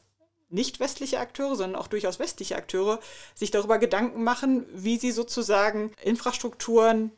[0.49, 3.01] nicht westliche Akteure, sondern auch durchaus westliche Akteure,
[3.34, 7.12] sich darüber Gedanken machen, wie sie sozusagen Infrastrukturen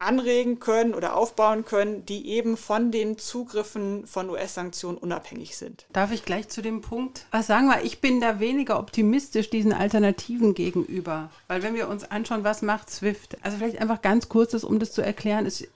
[0.00, 5.86] anregen können oder aufbauen können, die eben von den Zugriffen von US-Sanktionen unabhängig sind.
[5.92, 7.68] Darf ich gleich zu dem Punkt was sagen?
[7.68, 11.30] Wir, ich bin da weniger optimistisch diesen Alternativen gegenüber.
[11.48, 13.36] Weil wenn wir uns anschauen, was macht SWIFT?
[13.42, 15.68] Also vielleicht einfach ganz kurzes, um das zu erklären, ist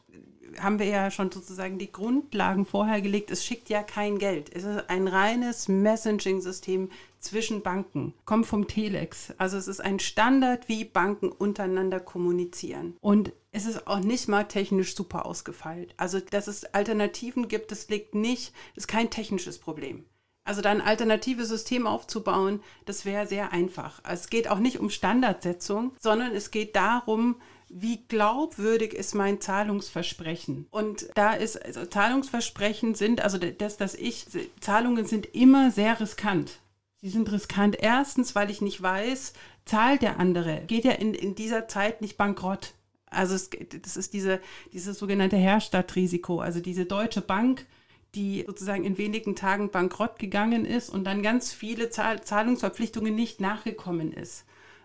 [0.60, 3.30] haben wir ja schon sozusagen die Grundlagen vorher gelegt.
[3.30, 4.50] Es schickt ja kein Geld.
[4.54, 6.90] Es ist ein reines Messaging-System
[7.20, 8.14] zwischen Banken.
[8.24, 9.32] Kommt vom Telex.
[9.38, 12.96] Also es ist ein Standard, wie Banken untereinander kommunizieren.
[13.00, 15.94] Und es ist auch nicht mal technisch super ausgefeilt.
[15.96, 20.04] Also, dass es Alternativen gibt, das liegt nicht, ist kein technisches Problem.
[20.46, 24.02] Also da ein alternatives System aufzubauen, das wäre sehr einfach.
[24.06, 27.36] Es geht auch nicht um Standardsetzung, sondern es geht darum,
[27.76, 30.68] wie glaubwürdig ist mein Zahlungsversprechen?
[30.70, 34.26] Und da ist, also Zahlungsversprechen sind, also das, dass ich,
[34.60, 36.60] Zahlungen sind immer sehr riskant.
[37.00, 39.32] Sie sind riskant erstens, weil ich nicht weiß,
[39.64, 42.74] zahlt der andere, geht er in, in dieser Zeit nicht bankrott.
[43.06, 43.50] Also es,
[43.82, 44.40] das ist diese,
[44.72, 47.66] dieses sogenannte Herstadtrisiko, also diese Deutsche Bank,
[48.14, 54.12] die sozusagen in wenigen Tagen bankrott gegangen ist und dann ganz viele Zahlungsverpflichtungen nicht nachgekommen
[54.12, 54.44] ist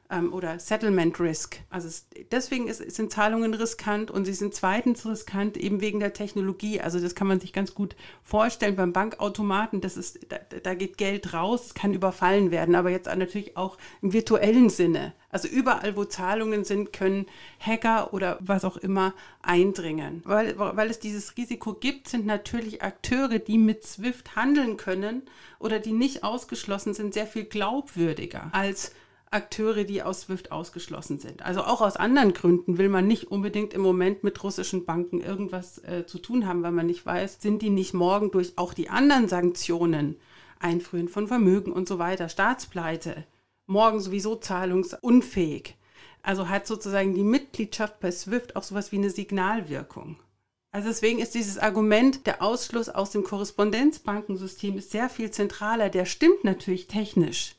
[0.09, 1.59] ähm, oder Settlement Risk.
[1.69, 6.13] Also es, deswegen ist, sind Zahlungen riskant und sie sind zweitens riskant eben wegen der
[6.13, 6.81] Technologie.
[6.81, 9.81] Also das kann man sich ganz gut vorstellen beim Bankautomaten.
[9.81, 13.77] Das ist, da, da geht Geld raus, es kann überfallen werden, aber jetzt natürlich auch
[14.01, 15.13] im virtuellen Sinne.
[15.31, 17.27] Also überall, wo Zahlungen sind, können
[17.59, 20.23] Hacker oder was auch immer eindringen.
[20.25, 25.21] Weil, weil es dieses Risiko gibt, sind natürlich Akteure, die mit SWIFT handeln können
[25.59, 28.91] oder die nicht ausgeschlossen sind, sehr viel glaubwürdiger als
[29.31, 31.43] Akteure, die aus SWIFT ausgeschlossen sind.
[31.43, 35.77] Also auch aus anderen Gründen will man nicht unbedingt im Moment mit russischen Banken irgendwas
[35.83, 38.89] äh, zu tun haben, weil man nicht weiß, sind die nicht morgen durch auch die
[38.89, 40.15] anderen Sanktionen,
[40.59, 43.25] Einfrieren von Vermögen und so weiter, Staatspleite,
[43.67, 45.75] morgen sowieso zahlungsunfähig.
[46.21, 50.17] Also hat sozusagen die Mitgliedschaft bei SWIFT auch sowas wie eine Signalwirkung.
[50.71, 55.89] Also deswegen ist dieses Argument, der Ausschluss aus dem Korrespondenzbankensystem ist sehr viel zentraler.
[55.89, 57.55] Der stimmt natürlich technisch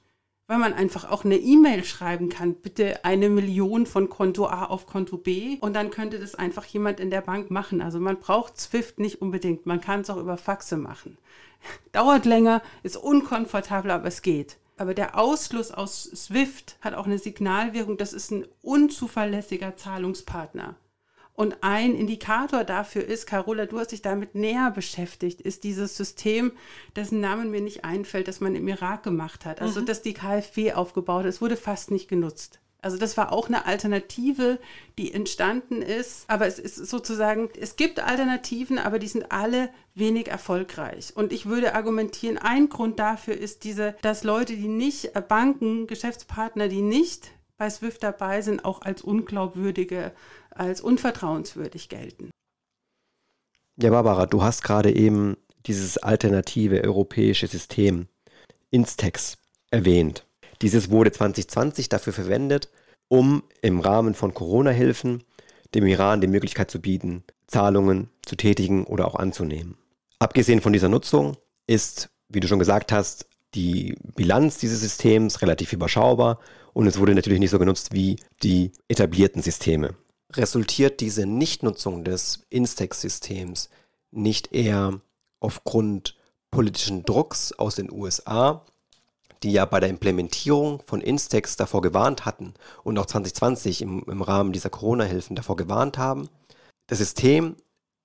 [0.50, 4.84] weil man einfach auch eine E-Mail schreiben kann, bitte eine Million von Konto A auf
[4.84, 7.80] Konto B und dann könnte das einfach jemand in der Bank machen.
[7.80, 11.18] Also man braucht Swift nicht unbedingt, man kann es auch über Faxe machen.
[11.92, 14.56] Dauert länger, ist unkomfortabel, aber es geht.
[14.76, 20.74] Aber der Ausschluss aus SWIFT hat auch eine Signalwirkung, das ist ein unzuverlässiger Zahlungspartner.
[21.40, 26.52] Und ein Indikator dafür ist, Carola, du hast dich damit näher beschäftigt, ist dieses System,
[26.96, 29.62] dessen Namen mir nicht einfällt, das man im Irak gemacht hat.
[29.62, 29.86] Also, mhm.
[29.86, 32.60] dass die KfW aufgebaut ist, wurde fast nicht genutzt.
[32.82, 34.58] Also das war auch eine Alternative,
[34.98, 36.28] die entstanden ist.
[36.28, 41.14] Aber es ist sozusagen, es gibt Alternativen, aber die sind alle wenig erfolgreich.
[41.14, 45.86] Und ich würde argumentieren, ein Grund dafür ist diese, dass Leute, die nicht, äh, Banken,
[45.86, 50.12] Geschäftspartner, die nicht bei SWIFT dabei sind, auch als unglaubwürdige,
[50.60, 52.30] als unvertrauenswürdig gelten.
[53.80, 58.08] Ja, Barbara, du hast gerade eben dieses alternative europäische System
[58.70, 59.38] Instex
[59.70, 60.26] erwähnt.
[60.60, 62.68] Dieses wurde 2020 dafür verwendet,
[63.08, 65.24] um im Rahmen von Corona-Hilfen
[65.74, 69.76] dem Iran die Möglichkeit zu bieten, Zahlungen zu tätigen oder auch anzunehmen.
[70.18, 71.36] Abgesehen von dieser Nutzung
[71.66, 76.38] ist, wie du schon gesagt hast, die Bilanz dieses Systems relativ überschaubar
[76.74, 79.94] und es wurde natürlich nicht so genutzt wie die etablierten Systeme.
[80.34, 83.68] Resultiert diese Nichtnutzung des Instex-Systems
[84.10, 85.00] nicht eher
[85.40, 86.16] aufgrund
[86.50, 88.64] politischen Drucks aus den USA
[89.42, 94.22] die ja bei der Implementierung von Instex davor gewarnt hatten und auch 2020 im, im
[94.22, 96.28] Rahmen dieser Corona-Hilfen davor gewarnt haben,
[96.86, 97.56] das System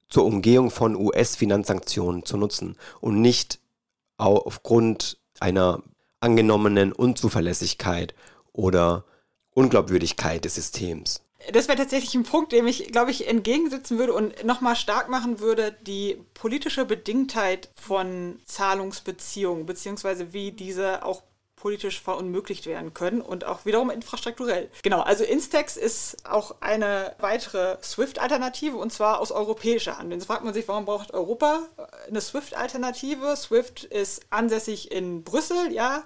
[0.08, 3.60] zur Umgehung von US-Finanzsanktionen zu nutzen und nicht
[4.18, 5.84] aufgrund einer
[6.22, 8.14] angenommenen Unzuverlässigkeit
[8.54, 9.04] oder
[9.54, 11.25] Unglaubwürdigkeit des Systems.
[11.52, 15.40] Das wäre tatsächlich ein Punkt, dem ich, glaube ich, entgegensetzen würde und nochmal stark machen
[15.40, 21.22] würde, die politische Bedingtheit von Zahlungsbeziehungen, beziehungsweise wie diese auch
[21.66, 24.70] politisch verunmöglicht werden können und auch wiederum infrastrukturell.
[24.84, 30.12] Genau, also Instex ist auch eine weitere SWIFT-Alternative und zwar aus europäischer Hand.
[30.12, 31.68] Jetzt fragt man sich, warum braucht Europa
[32.08, 33.36] eine SWIFT-Alternative?
[33.36, 36.04] SWIFT ist ansässig in Brüssel, ja.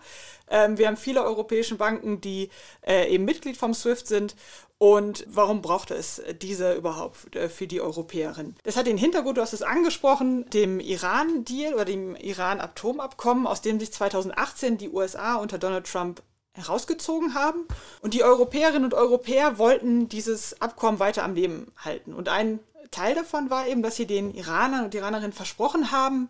[0.50, 2.50] Ähm, wir haben viele europäische Banken, die
[2.88, 4.36] äh, eben Mitglied vom SWIFT sind
[4.80, 8.56] und warum braucht es diese überhaupt äh, für die Europäerin?
[8.64, 13.78] Das hat den Hintergrund, du hast es angesprochen, dem Iran-Deal oder dem Iran-Atomabkommen, aus dem
[13.82, 16.24] sich 2018 die USA unter Donald Trump
[16.54, 17.68] herausgezogen haben.
[18.02, 22.14] Und die Europäerinnen und Europäer wollten dieses Abkommen weiter am Leben halten.
[22.14, 26.30] Und ein Teil davon war eben, dass sie den Iranern und Iranerinnen versprochen haben,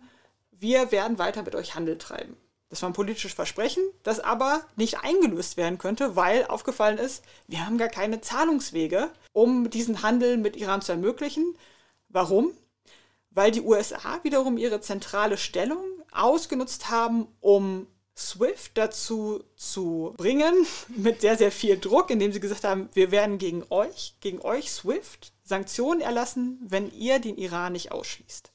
[0.50, 2.36] wir werden weiter mit euch Handel treiben.
[2.70, 7.66] Das war ein politisches Versprechen, das aber nicht eingelöst werden könnte, weil aufgefallen ist, wir
[7.66, 11.56] haben gar keine Zahlungswege, um diesen Handel mit Iran zu ermöglichen.
[12.08, 12.52] Warum?
[13.30, 20.54] Weil die USA wiederum ihre zentrale Stellung ausgenutzt haben, um SWIFT dazu zu bringen,
[20.88, 24.70] mit sehr, sehr viel Druck, indem sie gesagt haben, wir werden gegen euch, gegen euch
[24.70, 28.52] SWIFT Sanktionen erlassen, wenn ihr den Iran nicht ausschließt.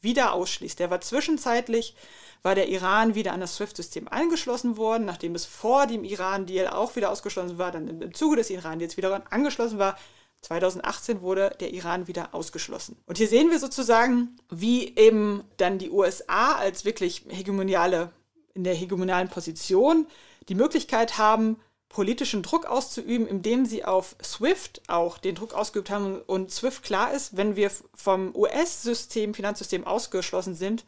[0.00, 0.78] Wieder ausschließt.
[0.78, 1.94] Der war zwischenzeitlich
[2.42, 6.96] war der Iran wieder an das SWIFT-System angeschlossen worden, nachdem es vor dem Iran-Deal auch
[6.96, 9.96] wieder ausgeschlossen war, dann im Zuge des Iran-Deals wieder angeschlossen war.
[10.42, 12.96] 2018 wurde der Iran wieder ausgeschlossen.
[13.06, 18.10] Und hier sehen wir sozusagen, wie eben dann die USA als wirklich hegemoniale,
[18.54, 20.06] in der hegemonialen Position
[20.48, 21.58] die Möglichkeit haben,
[21.90, 26.22] politischen Druck auszuüben, indem sie auf SWIFT auch den Druck ausgeübt haben.
[26.22, 30.84] Und SWIFT klar ist, wenn wir vom US-System, Finanzsystem ausgeschlossen sind,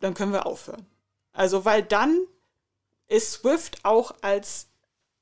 [0.00, 0.86] dann können wir aufhören.
[1.32, 2.18] Also, weil dann
[3.08, 4.68] ist Swift auch als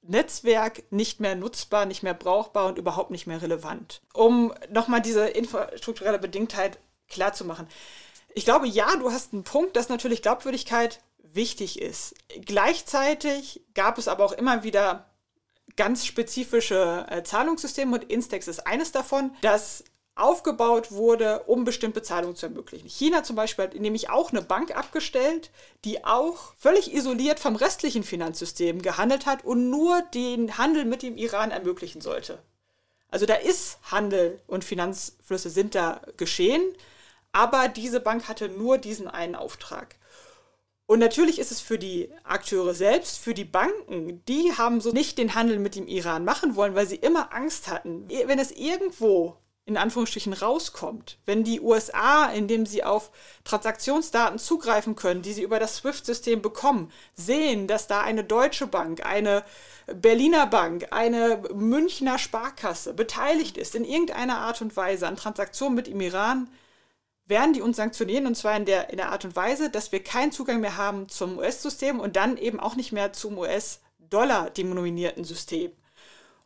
[0.03, 4.03] Netzwerk nicht mehr nutzbar, nicht mehr brauchbar und überhaupt nicht mehr relevant.
[4.13, 7.67] Um nochmal diese infrastrukturelle Bedingtheit klarzumachen.
[8.35, 12.15] Ich glaube, ja, du hast einen Punkt, dass natürlich Glaubwürdigkeit wichtig ist.
[12.45, 15.11] Gleichzeitig gab es aber auch immer wieder
[15.77, 19.85] ganz spezifische äh, Zahlungssysteme und Instex ist eines davon, das
[20.17, 22.89] aufgebaut wurde, um bestimmte Zahlungen zu ermöglichen.
[22.89, 25.51] China zum Beispiel hat nämlich auch eine Bank abgestellt,
[25.85, 31.17] die auch völlig isoliert vom restlichen Finanzsystem gehandelt hat und nur den Handel mit dem
[31.17, 32.39] Iran ermöglichen sollte.
[33.09, 36.63] Also da ist Handel und Finanzflüsse sind da geschehen,
[37.33, 39.97] aber diese Bank hatte nur diesen einen Auftrag.
[40.87, 45.17] Und natürlich ist es für die Akteure selbst, für die Banken, die haben so nicht
[45.17, 49.39] den Handel mit dem Iran machen wollen, weil sie immer Angst hatten, wenn es irgendwo
[49.67, 53.11] in Anführungsstrichen rauskommt, wenn die USA, indem sie auf
[53.45, 59.07] Transaktionsdaten zugreifen können, die sie über das SWIFT-System bekommen, sehen, dass da eine deutsche Bank,
[59.07, 59.43] eine
[59.87, 65.87] Berliner Bank, eine Münchner Sparkasse beteiligt ist in irgendeiner Art und Weise an Transaktionen mit
[65.87, 66.51] dem Iran,
[67.27, 70.03] werden die uns sanktionieren und zwar in der, in der Art und Weise, dass wir
[70.03, 75.73] keinen Zugang mehr haben zum US-System und dann eben auch nicht mehr zum US-Dollar-denominierten System.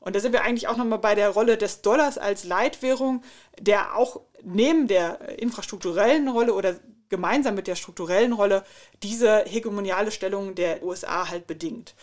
[0.01, 3.23] Und da sind wir eigentlich auch nochmal bei der Rolle des Dollars als Leitwährung,
[3.61, 6.77] der auch neben der infrastrukturellen Rolle oder
[7.09, 8.65] gemeinsam mit der strukturellen Rolle
[9.03, 11.95] diese hegemoniale Stellung der USA halt bedingt.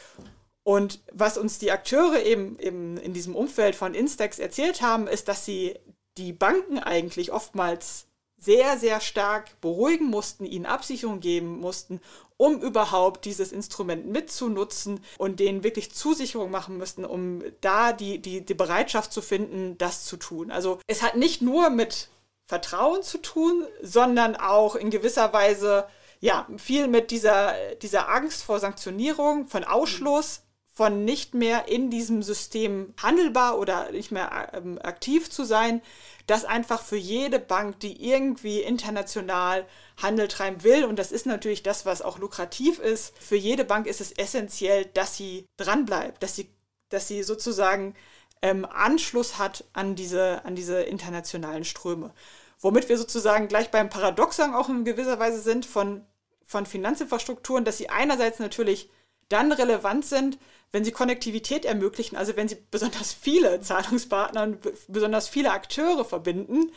[0.63, 5.27] Und was uns die Akteure eben, eben in diesem Umfeld von Instex erzählt haben, ist,
[5.27, 5.75] dass sie
[6.17, 12.01] die Banken eigentlich oftmals sehr, sehr stark beruhigen mussten, ihnen Absicherung geben mussten,
[12.37, 18.45] um überhaupt dieses Instrument mitzunutzen und denen wirklich Zusicherung machen müssten, um da die, die,
[18.45, 20.51] die Bereitschaft zu finden, das zu tun.
[20.51, 22.09] Also es hat nicht nur mit
[22.45, 25.87] Vertrauen zu tun, sondern auch in gewisser Weise
[26.19, 30.41] ja, viel mit dieser, dieser Angst vor Sanktionierung, von Ausschluss,
[30.73, 35.81] von nicht mehr in diesem System handelbar oder nicht mehr ähm, aktiv zu sein,
[36.27, 39.65] das einfach für jede Bank, die irgendwie international
[40.01, 43.87] Handel treiben will, und das ist natürlich das, was auch lukrativ ist, für jede Bank
[43.87, 46.49] ist es essentiell, dass sie dranbleibt, dass sie,
[46.89, 47.95] dass sie sozusagen
[48.41, 52.13] ähm, Anschluss hat an diese, an diese internationalen Ströme.
[52.59, 56.05] Womit wir sozusagen gleich beim Paradoxon auch in gewisser Weise sind von,
[56.45, 58.89] von Finanzinfrastrukturen, dass sie einerseits natürlich
[59.29, 60.37] dann relevant sind,
[60.71, 66.71] wenn sie Konnektivität ermöglichen, also wenn sie besonders viele Zahlungspartner und besonders viele Akteure verbinden.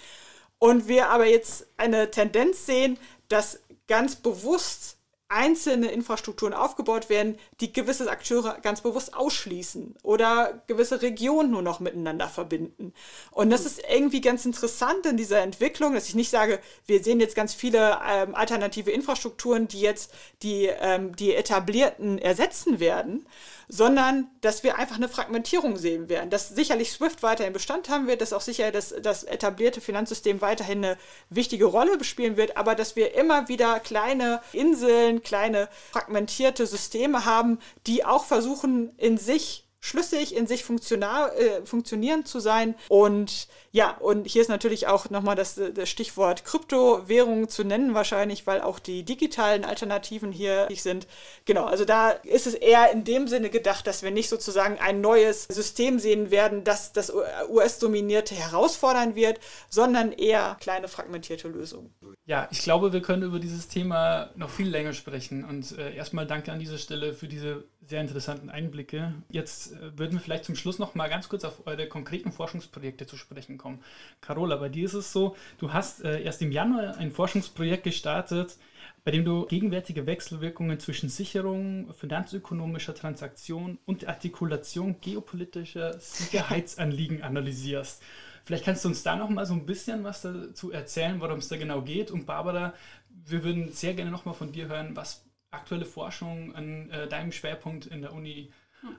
[0.58, 4.97] Und wir aber jetzt eine Tendenz sehen, dass ganz bewusst
[5.28, 11.80] einzelne Infrastrukturen aufgebaut werden, die gewisse Akteure ganz bewusst ausschließen oder gewisse Regionen nur noch
[11.80, 12.94] miteinander verbinden.
[13.30, 17.20] Und das ist irgendwie ganz interessant in dieser Entwicklung, dass ich nicht sage, wir sehen
[17.20, 20.12] jetzt ganz viele ähm, alternative Infrastrukturen, die jetzt
[20.42, 23.26] die, ähm, die etablierten ersetzen werden,
[23.68, 26.30] sondern dass wir einfach eine Fragmentierung sehen werden.
[26.30, 30.84] Dass sicherlich SWIFT weiterhin Bestand haben wird, dass auch sicher das, das etablierte Finanzsystem weiterhin
[30.84, 30.96] eine
[31.30, 37.58] wichtige Rolle spielen wird, aber dass wir immer wieder kleine Inseln, kleine fragmentierte Systeme haben,
[37.86, 42.74] die auch versuchen, in sich schlüssig, in sich funktional, äh, funktionierend zu sein.
[42.88, 48.46] Und ja, und hier ist natürlich auch nochmal das, das Stichwort Kryptowährung zu nennen, wahrscheinlich,
[48.46, 51.06] weil auch die digitalen Alternativen hier sind.
[51.44, 55.00] Genau, also da ist es eher in dem Sinne gedacht, dass wir nicht sozusagen ein
[55.00, 57.12] neues System sehen werden, das das
[57.48, 59.38] US-Dominierte herausfordern wird,
[59.68, 61.92] sondern eher kleine fragmentierte Lösungen.
[62.24, 65.44] Ja, ich glaube, wir können über dieses Thema noch viel länger sprechen.
[65.44, 69.14] Und äh, erstmal danke an dieser Stelle für diese sehr interessanten Einblicke.
[69.30, 73.06] Jetzt äh, würden wir vielleicht zum Schluss noch mal ganz kurz auf eure konkreten Forschungsprojekte
[73.06, 73.80] zu sprechen kommen.
[74.20, 78.56] Carola, bei dir ist es so, du hast äh, erst im Januar ein Forschungsprojekt gestartet,
[79.04, 88.02] bei dem du gegenwärtige Wechselwirkungen zwischen Sicherung finanzökonomischer Transaktionen und Artikulation geopolitischer Sicherheitsanliegen analysierst.
[88.44, 91.48] Vielleicht kannst du uns da noch mal so ein bisschen was dazu erzählen, worum es
[91.48, 92.10] da genau geht.
[92.10, 92.72] Und Barbara,
[93.10, 97.32] wir würden sehr gerne noch mal von dir hören, was aktuelle Forschung an äh, deinem
[97.32, 98.50] Schwerpunkt in der Uni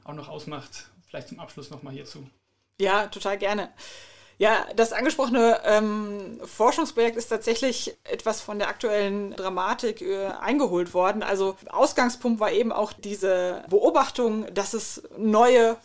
[0.04, 0.90] auch noch ausmacht.
[1.08, 2.30] Vielleicht zum Abschluss noch mal hierzu.
[2.80, 3.70] Ja, total gerne.
[4.40, 11.24] Ja, das angesprochene ähm, Forschungsprojekt ist tatsächlich etwas von der aktuellen Dramatik äh, eingeholt worden.
[11.24, 15.76] Also Ausgangspunkt war eben auch diese Beobachtung, dass es neue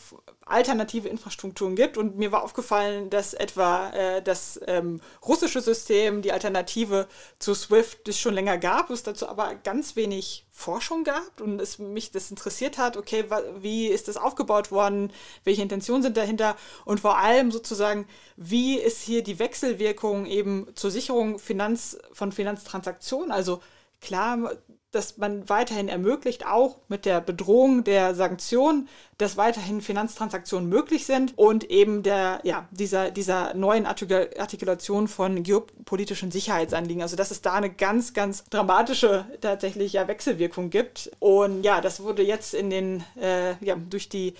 [0.46, 1.96] alternative Infrastrukturen gibt.
[1.96, 7.06] Und mir war aufgefallen, dass etwa äh, das ähm, russische System, die Alternative
[7.38, 11.78] zu SWIFT, es schon länger gab, es dazu aber ganz wenig Forschung gab und es
[11.78, 13.24] mich das interessiert hat, okay,
[13.58, 16.56] wie ist das aufgebaut worden, welche Intentionen sind dahinter?
[16.84, 23.32] Und vor allem sozusagen, wie ist hier die Wechselwirkung eben zur Sicherung Finanz, von Finanztransaktionen,
[23.32, 23.60] also
[24.00, 24.52] klar,
[24.94, 28.88] dass man weiterhin ermöglicht, auch mit der Bedrohung der Sanktionen,
[29.18, 36.30] dass weiterhin Finanztransaktionen möglich sind und eben der, ja, dieser, dieser neuen Artikulation von geopolitischen
[36.30, 37.02] Sicherheitsanliegen.
[37.02, 41.10] Also dass es da eine ganz, ganz dramatische tatsächlich ja, Wechselwirkung gibt.
[41.18, 44.34] Und ja, das wurde jetzt in den, äh, ja, durch die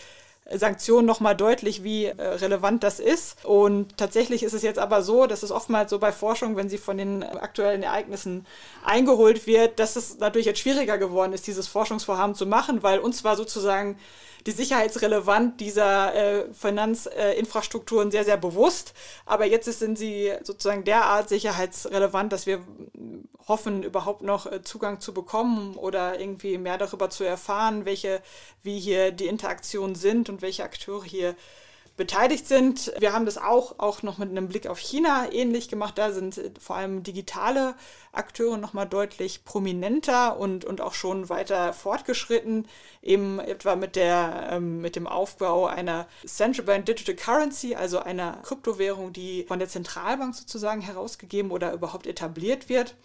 [0.51, 3.43] Sanktionen nochmal deutlich, wie äh, relevant das ist.
[3.45, 6.77] Und tatsächlich ist es jetzt aber so, dass es oftmals so bei Forschung, wenn sie
[6.79, 8.47] von den aktuellen Ereignissen
[8.85, 13.25] eingeholt wird, dass es natürlich jetzt schwieriger geworden ist, dieses Forschungsvorhaben zu machen, weil uns
[13.25, 13.99] war sozusagen
[14.47, 18.93] die Sicherheitsrelevanz dieser äh, Finanzinfrastrukturen äh, sehr, sehr bewusst.
[19.25, 22.61] Aber jetzt sind sie sozusagen derart sicherheitsrelevant, dass wir
[23.49, 28.23] hoffen, überhaupt noch äh, Zugang zu bekommen oder irgendwie mehr darüber zu erfahren, welche,
[28.63, 31.35] wie hier die Interaktionen sind und welche Akteure hier
[31.97, 32.93] beteiligt sind.
[32.99, 35.97] Wir haben das auch, auch noch mit einem Blick auf China ähnlich gemacht.
[35.97, 37.75] Da sind vor allem digitale
[38.13, 42.67] Akteure nochmal deutlich prominenter und, und auch schon weiter fortgeschritten,
[43.01, 48.39] eben etwa mit, der, ähm, mit dem Aufbau einer Central Bank Digital Currency, also einer
[48.43, 52.97] Kryptowährung, die von der Zentralbank sozusagen herausgegeben oder überhaupt etabliert wird.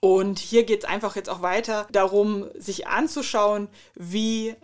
[0.00, 4.56] Und hier geht es einfach jetzt auch weiter darum, sich anzuschauen, wie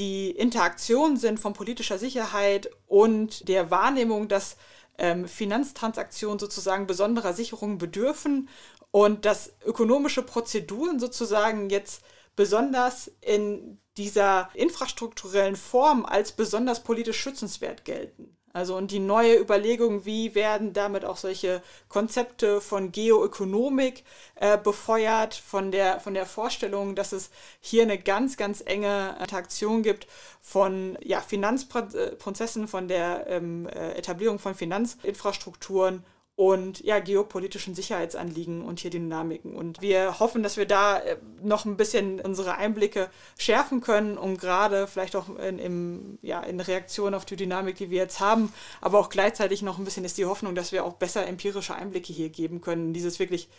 [0.00, 4.56] die Interaktionen sind von politischer Sicherheit und der Wahrnehmung, dass
[4.96, 8.48] ähm, Finanztransaktionen sozusagen besonderer Sicherungen bedürfen
[8.92, 12.02] und dass ökonomische Prozeduren sozusagen jetzt
[12.34, 18.38] besonders in dieser infrastrukturellen Form als besonders politisch schützenswert gelten.
[18.52, 25.34] Also und die neue Überlegung, wie werden damit auch solche Konzepte von Geoökonomik äh, befeuert,
[25.34, 27.30] von der, von der Vorstellung, dass es
[27.60, 30.08] hier eine ganz, ganz enge Interaktion gibt
[30.40, 36.04] von ja, Finanzprozessen, von der ähm, äh, Etablierung von Finanzinfrastrukturen
[36.40, 39.54] und ja, geopolitischen Sicherheitsanliegen und hier Dynamiken.
[39.54, 44.38] Und wir hoffen, dass wir da äh, noch ein bisschen unsere Einblicke schärfen können, um
[44.38, 48.54] gerade vielleicht auch in, im, ja, in Reaktion auf die Dynamik, die wir jetzt haben,
[48.80, 52.14] aber auch gleichzeitig noch ein bisschen ist die Hoffnung, dass wir auch besser empirische Einblicke
[52.14, 52.94] hier geben können.
[52.94, 53.50] Dieses wirklich,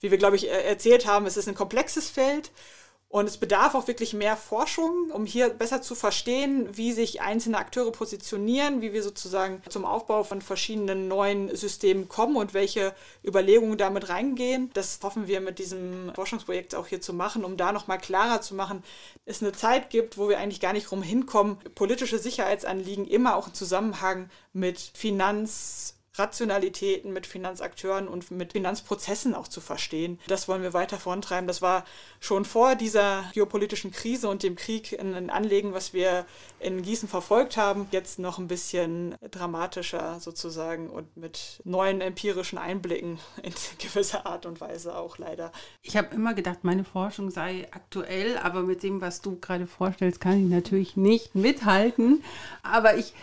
[0.00, 2.52] wie wir, glaube ich, erzählt haben, es ist ein komplexes Feld
[3.12, 7.58] und es bedarf auch wirklich mehr Forschung, um hier besser zu verstehen, wie sich einzelne
[7.58, 12.94] Akteure positionieren, wie wir sozusagen zum Aufbau von verschiedenen neuen Systemen kommen und welche
[13.26, 14.70] Überlegungen damit reingehen.
[14.74, 18.54] Das hoffen wir mit diesem Forschungsprojekt auch hier zu machen, um da nochmal klarer zu
[18.54, 18.84] machen,
[19.26, 23.48] es eine Zeit gibt, wo wir eigentlich gar nicht rum hinkommen, politische Sicherheitsanliegen immer auch
[23.48, 30.18] im Zusammenhang mit Finanz, Rationalitäten mit Finanzakteuren und mit Finanzprozessen auch zu verstehen.
[30.26, 31.46] Das wollen wir weiter vorantreiben.
[31.46, 31.84] Das war
[32.18, 36.26] schon vor dieser geopolitischen Krise und dem Krieg ein Anliegen, was wir
[36.58, 37.86] in Gießen verfolgt haben.
[37.92, 44.60] Jetzt noch ein bisschen dramatischer sozusagen und mit neuen empirischen Einblicken in gewisser Art und
[44.60, 45.52] Weise auch leider.
[45.82, 50.20] Ich habe immer gedacht, meine Forschung sei aktuell, aber mit dem, was du gerade vorstellst,
[50.20, 52.22] kann ich natürlich nicht mithalten.
[52.62, 53.14] Aber ich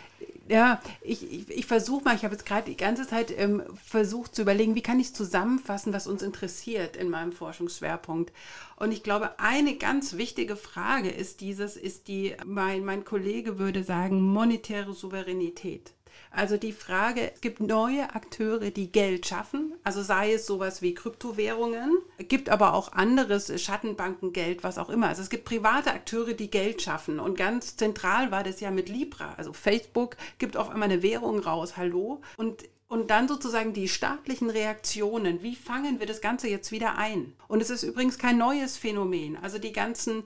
[0.50, 4.36] ja, ich, ich, ich versuche mal, ich habe jetzt gerade die ganze Zeit ähm, versucht
[4.36, 8.32] zu überlegen, wie kann ich zusammenfassen, was uns interessiert in meinem Forschungsschwerpunkt.
[8.78, 13.84] Und ich glaube, eine ganz wichtige Frage ist dieses, ist die, mein, mein Kollege würde
[13.84, 15.97] sagen, monetäre Souveränität.
[16.32, 20.94] Also die Frage, es gibt neue Akteure, die Geld schaffen, also sei es sowas wie
[20.94, 25.08] Kryptowährungen, gibt aber auch anderes, Schattenbankengeld, was auch immer.
[25.08, 28.90] Also es gibt private Akteure, die Geld schaffen und ganz zentral war das ja mit
[28.90, 29.34] Libra.
[29.38, 32.22] Also Facebook gibt auf einmal eine Währung raus, hallo.
[32.38, 35.44] Und und dann sozusagen die staatlichen Reaktionen.
[35.44, 37.34] Wie fangen wir das Ganze jetzt wieder ein?
[37.48, 39.38] Und es ist übrigens kein neues Phänomen.
[39.38, 40.24] Also die ganzen,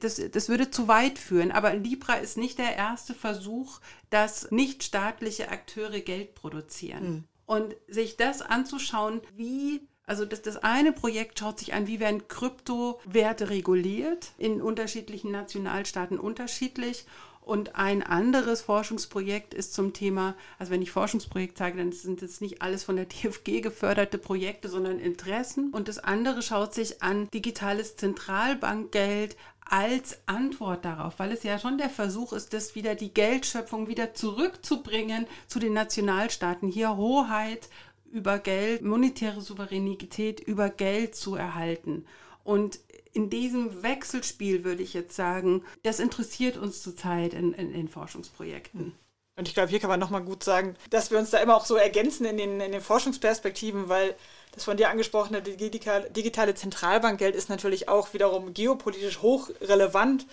[0.00, 1.50] das, das würde zu weit führen.
[1.50, 7.04] Aber Libra ist nicht der erste Versuch, dass nichtstaatliche Akteure Geld produzieren.
[7.04, 7.24] Mhm.
[7.46, 12.28] Und sich das anzuschauen, wie also das, das eine Projekt schaut sich an, wie werden
[12.28, 17.06] Kryptowerte reguliert, in unterschiedlichen Nationalstaaten unterschiedlich.
[17.44, 22.40] Und ein anderes Forschungsprojekt ist zum Thema, also wenn ich Forschungsprojekt sage, dann sind es
[22.40, 25.70] nicht alles von der DFG geförderte Projekte, sondern Interessen.
[25.70, 29.36] Und das andere schaut sich an digitales Zentralbankgeld
[29.66, 34.14] als Antwort darauf, weil es ja schon der Versuch ist, das wieder die Geldschöpfung wieder
[34.14, 37.68] zurückzubringen zu den Nationalstaaten, hier Hoheit
[38.10, 42.06] über Geld, monetäre Souveränität über Geld zu erhalten.
[42.42, 42.78] Und
[43.14, 48.92] in diesem Wechselspiel würde ich jetzt sagen, das interessiert uns zurzeit in, in, in Forschungsprojekten.
[49.36, 51.64] Und ich glaube, hier kann man nochmal gut sagen, dass wir uns da immer auch
[51.64, 54.14] so ergänzen in den, in den Forschungsperspektiven, weil
[54.52, 60.26] das von dir angesprochene digitale, Zentralbankgeld ist natürlich auch wiederum geopolitisch hochrelevant,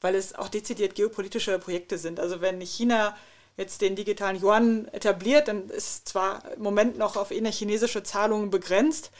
[0.00, 2.20] weil es auch dezidiert geopolitische Projekte sind.
[2.20, 3.16] Also wenn China
[3.56, 9.10] jetzt den digitalen Yuan etabliert, dann ist zwar im Moment noch auf innerchinesische Zahlungen begrenzt,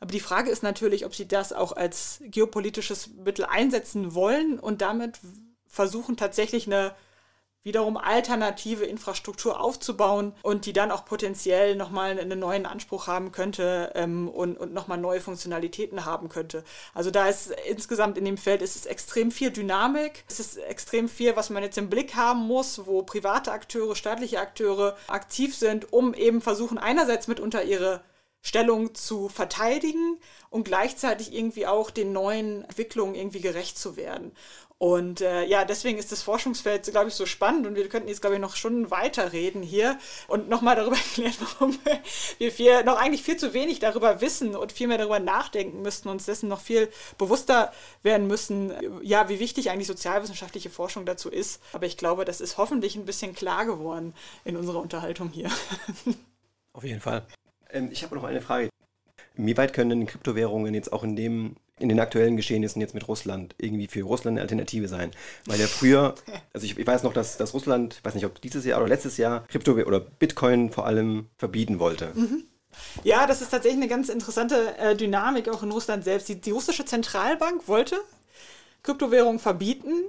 [0.00, 4.80] aber die Frage ist natürlich, ob sie das auch als geopolitisches Mittel einsetzen wollen und
[4.80, 5.18] damit
[5.66, 6.94] versuchen tatsächlich eine
[7.62, 13.92] wiederum alternative Infrastruktur aufzubauen und die dann auch potenziell nochmal einen neuen Anspruch haben könnte
[13.94, 16.64] ähm, und, und nochmal neue Funktionalitäten haben könnte.
[16.94, 21.08] Also da ist insgesamt in dem Feld ist es extrem viel Dynamik, es ist extrem
[21.08, 25.92] viel, was man jetzt im Blick haben muss, wo private Akteure, staatliche Akteure aktiv sind,
[25.92, 28.00] um eben versuchen einerseits mitunter ihre
[28.42, 30.18] Stellung zu verteidigen
[30.48, 34.32] und gleichzeitig irgendwie auch den neuen Entwicklungen irgendwie gerecht zu werden.
[34.82, 38.22] Und äh, ja, deswegen ist das Forschungsfeld, glaube ich, so spannend und wir könnten jetzt,
[38.22, 41.78] glaube ich, noch Stunden weiterreden hier und nochmal darüber erklären, warum
[42.38, 46.08] wir viel, noch eigentlich viel zu wenig darüber wissen und viel mehr darüber nachdenken müssten,
[46.08, 46.88] uns dessen noch viel
[47.18, 48.72] bewusster werden müssen,
[49.02, 51.60] ja, wie wichtig eigentlich sozialwissenschaftliche Forschung dazu ist.
[51.74, 54.14] Aber ich glaube, das ist hoffentlich ein bisschen klar geworden
[54.46, 55.50] in unserer Unterhaltung hier.
[56.72, 57.26] Auf jeden Fall.
[57.72, 58.68] Ähm, ich habe noch eine Frage.
[59.36, 63.88] Inwieweit können Kryptowährungen jetzt auch in dem in den aktuellen Geschehnissen jetzt mit Russland irgendwie
[63.88, 65.10] für Russland eine Alternative sein.
[65.46, 66.14] Weil ja früher,
[66.52, 68.88] also ich, ich weiß noch, dass, dass Russland, ich weiß nicht, ob dieses Jahr oder
[68.88, 72.12] letztes Jahr Krypto oder Bitcoin vor allem verbieten wollte.
[72.14, 72.44] Mhm.
[73.02, 76.28] Ja, das ist tatsächlich eine ganz interessante äh, Dynamik auch in Russland selbst.
[76.28, 77.96] Die, die russische Zentralbank wollte
[78.82, 80.04] Kryptowährungen verbieten.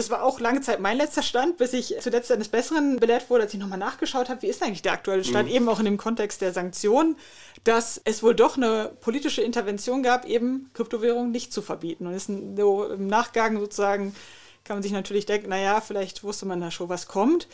[0.00, 3.42] Das war auch lange Zeit mein letzter Stand, bis ich zuletzt eines Besseren belehrt wurde,
[3.42, 5.54] als ich nochmal nachgeschaut habe, wie ist eigentlich der aktuelle Stand, mhm.
[5.54, 7.16] eben auch in dem Kontext der Sanktionen,
[7.64, 12.06] dass es wohl doch eine politische Intervention gab, eben Kryptowährungen nicht zu verbieten.
[12.06, 14.14] Und ist so im Nachgang sozusagen
[14.64, 17.46] kann man sich natürlich denken, naja, vielleicht wusste man da schon, was kommt.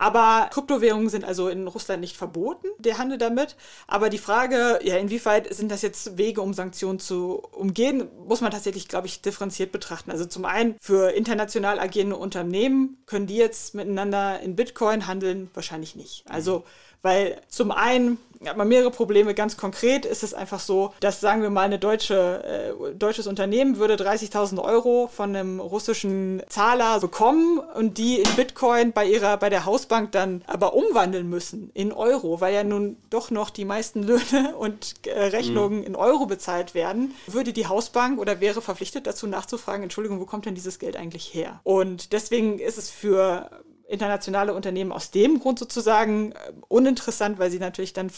[0.00, 3.54] Aber Kryptowährungen sind also in Russland nicht verboten, der Handel damit.
[3.86, 8.50] Aber die Frage, ja, inwieweit sind das jetzt Wege, um Sanktionen zu umgehen, muss man
[8.50, 10.10] tatsächlich, glaube ich, differenziert betrachten.
[10.10, 15.94] Also zum einen für international agierende Unternehmen können die jetzt miteinander in Bitcoin handeln, wahrscheinlich
[15.96, 16.24] nicht.
[16.30, 16.64] Also
[17.02, 18.18] weil zum einen
[18.48, 19.34] hat man mehrere Probleme.
[19.34, 23.76] Ganz konkret ist es einfach so, dass, sagen wir mal, ein deutsche, äh, deutsches Unternehmen
[23.76, 29.50] würde 30.000 Euro von einem russischen Zahler bekommen und die in Bitcoin bei ihrer, bei
[29.50, 34.02] der Hausbank dann aber umwandeln müssen in Euro, weil ja nun doch noch die meisten
[34.02, 35.86] Löhne und äh, Rechnungen mhm.
[35.86, 40.46] in Euro bezahlt werden, würde die Hausbank oder wäre verpflichtet dazu nachzufragen, Entschuldigung, wo kommt
[40.46, 41.60] denn dieses Geld eigentlich her?
[41.62, 43.50] Und deswegen ist es für
[43.90, 48.10] internationale Unternehmen aus dem Grund sozusagen äh, uninteressant, weil sie natürlich dann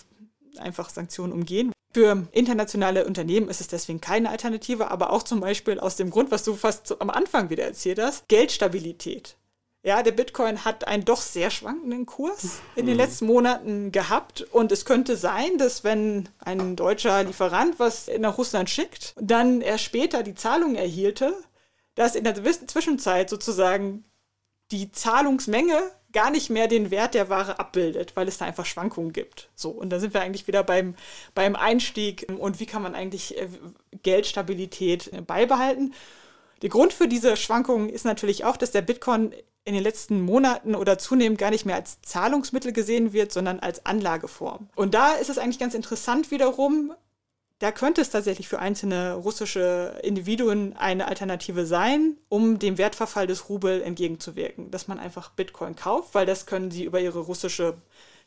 [0.59, 1.73] einfach Sanktionen umgehen.
[1.95, 6.31] Für internationale Unternehmen ist es deswegen keine Alternative, aber auch zum Beispiel aus dem Grund,
[6.31, 9.37] was du fast am Anfang wieder erzählt hast, Geldstabilität.
[9.85, 13.01] Ja, der Bitcoin hat einen doch sehr schwankenden Kurs in den mhm.
[13.01, 14.43] letzten Monaten gehabt.
[14.43, 19.79] Und es könnte sein, dass wenn ein deutscher Lieferant was nach Russland schickt, dann er
[19.79, 21.35] später die Zahlung erhielte,
[21.97, 24.05] dass in der Zwischenzeit sozusagen
[24.71, 29.13] die Zahlungsmenge gar nicht mehr den Wert der Ware abbildet, weil es da einfach Schwankungen
[29.13, 29.49] gibt.
[29.55, 30.95] So, und da sind wir eigentlich wieder beim,
[31.35, 33.49] beim Einstieg und wie kann man eigentlich äh,
[34.03, 35.95] Geldstabilität äh, beibehalten.
[36.63, 39.35] Der Grund für diese Schwankungen ist natürlich auch, dass der Bitcoin
[39.65, 43.87] in den letzten Monaten oder zunehmend gar nicht mehr als Zahlungsmittel gesehen wird, sondern als
[43.87, 44.69] Anlageform.
[44.75, 46.93] Und da ist es eigentlich ganz interessant wiederum,
[47.63, 53.49] da könnte es tatsächlich für einzelne russische Individuen eine Alternative sein, um dem Wertverfall des
[53.49, 54.73] Rubel entgegenzuwirken.
[54.73, 57.81] Dass man einfach Bitcoin kauft, weil das können sie über ihre russische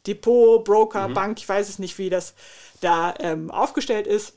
[0.08, 1.14] Depot, Broker, mhm.
[1.16, 2.34] Bank, ich weiß es nicht, wie das
[2.80, 4.36] da ähm, aufgestellt ist.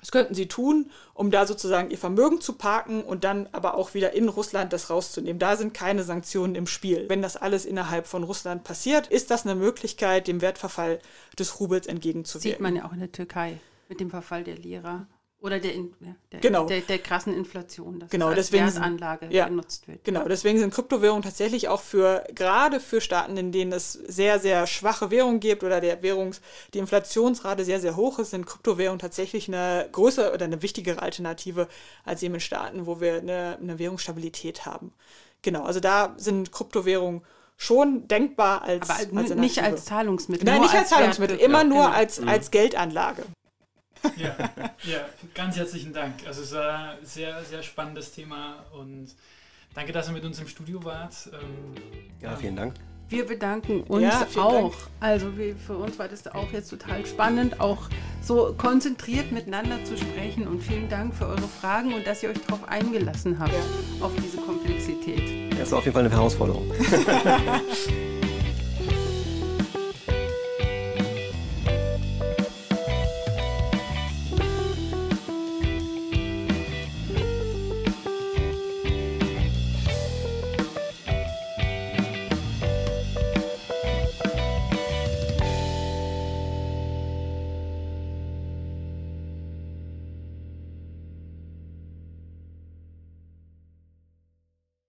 [0.00, 3.94] Das könnten sie tun, um da sozusagen ihr Vermögen zu parken und dann aber auch
[3.94, 5.38] wieder in Russland das rauszunehmen.
[5.38, 7.08] Da sind keine Sanktionen im Spiel.
[7.08, 10.98] Wenn das alles innerhalb von Russland passiert, ist das eine Möglichkeit, dem Wertverfall
[11.38, 12.50] des Rubels entgegenzuwirken.
[12.50, 15.06] Sieht man ja auch in der Türkei mit dem Verfall der Lira
[15.40, 15.72] oder der,
[16.32, 16.66] der, genau.
[16.66, 20.02] der, der krassen Inflation, dass genau, als deswegen Wertanlage ja, genutzt wird.
[20.02, 24.66] Genau, deswegen sind Kryptowährungen tatsächlich auch für, gerade für Staaten, in denen es sehr, sehr
[24.66, 26.40] schwache Währungen gibt oder der Währungs-,
[26.74, 31.68] die Inflationsrate sehr, sehr hoch ist, sind Kryptowährungen tatsächlich eine größere oder eine wichtigere Alternative
[32.04, 34.92] als eben in Staaten, wo wir eine, eine Währungsstabilität haben.
[35.42, 37.22] Genau, also da sind Kryptowährungen
[37.56, 40.44] schon denkbar als, als nicht als Zahlungsmittel.
[40.44, 41.94] Nein, nicht als, als Zahlungsmittel, immer nur genau.
[41.94, 42.28] als, mhm.
[42.28, 43.22] als Geldanlage.
[44.16, 44.36] Ja,
[44.84, 46.14] ja, ganz herzlichen Dank.
[46.26, 49.08] Also es war ein sehr, sehr spannendes Thema und
[49.74, 51.14] danke, dass ihr mit uns im Studio wart.
[51.32, 51.74] Ähm,
[52.20, 52.74] ja, vielen Dank.
[53.08, 54.72] Wir bedanken uns ja, auch.
[54.72, 54.74] Dank.
[55.00, 57.88] Also wir, für uns war das auch jetzt total spannend, auch
[58.20, 60.46] so konzentriert miteinander zu sprechen.
[60.46, 64.04] Und vielen Dank für eure Fragen und dass ihr euch darauf eingelassen habt, ja.
[64.04, 65.52] auf diese Komplexität.
[65.52, 66.70] Das ist auf jeden Fall eine Herausforderung.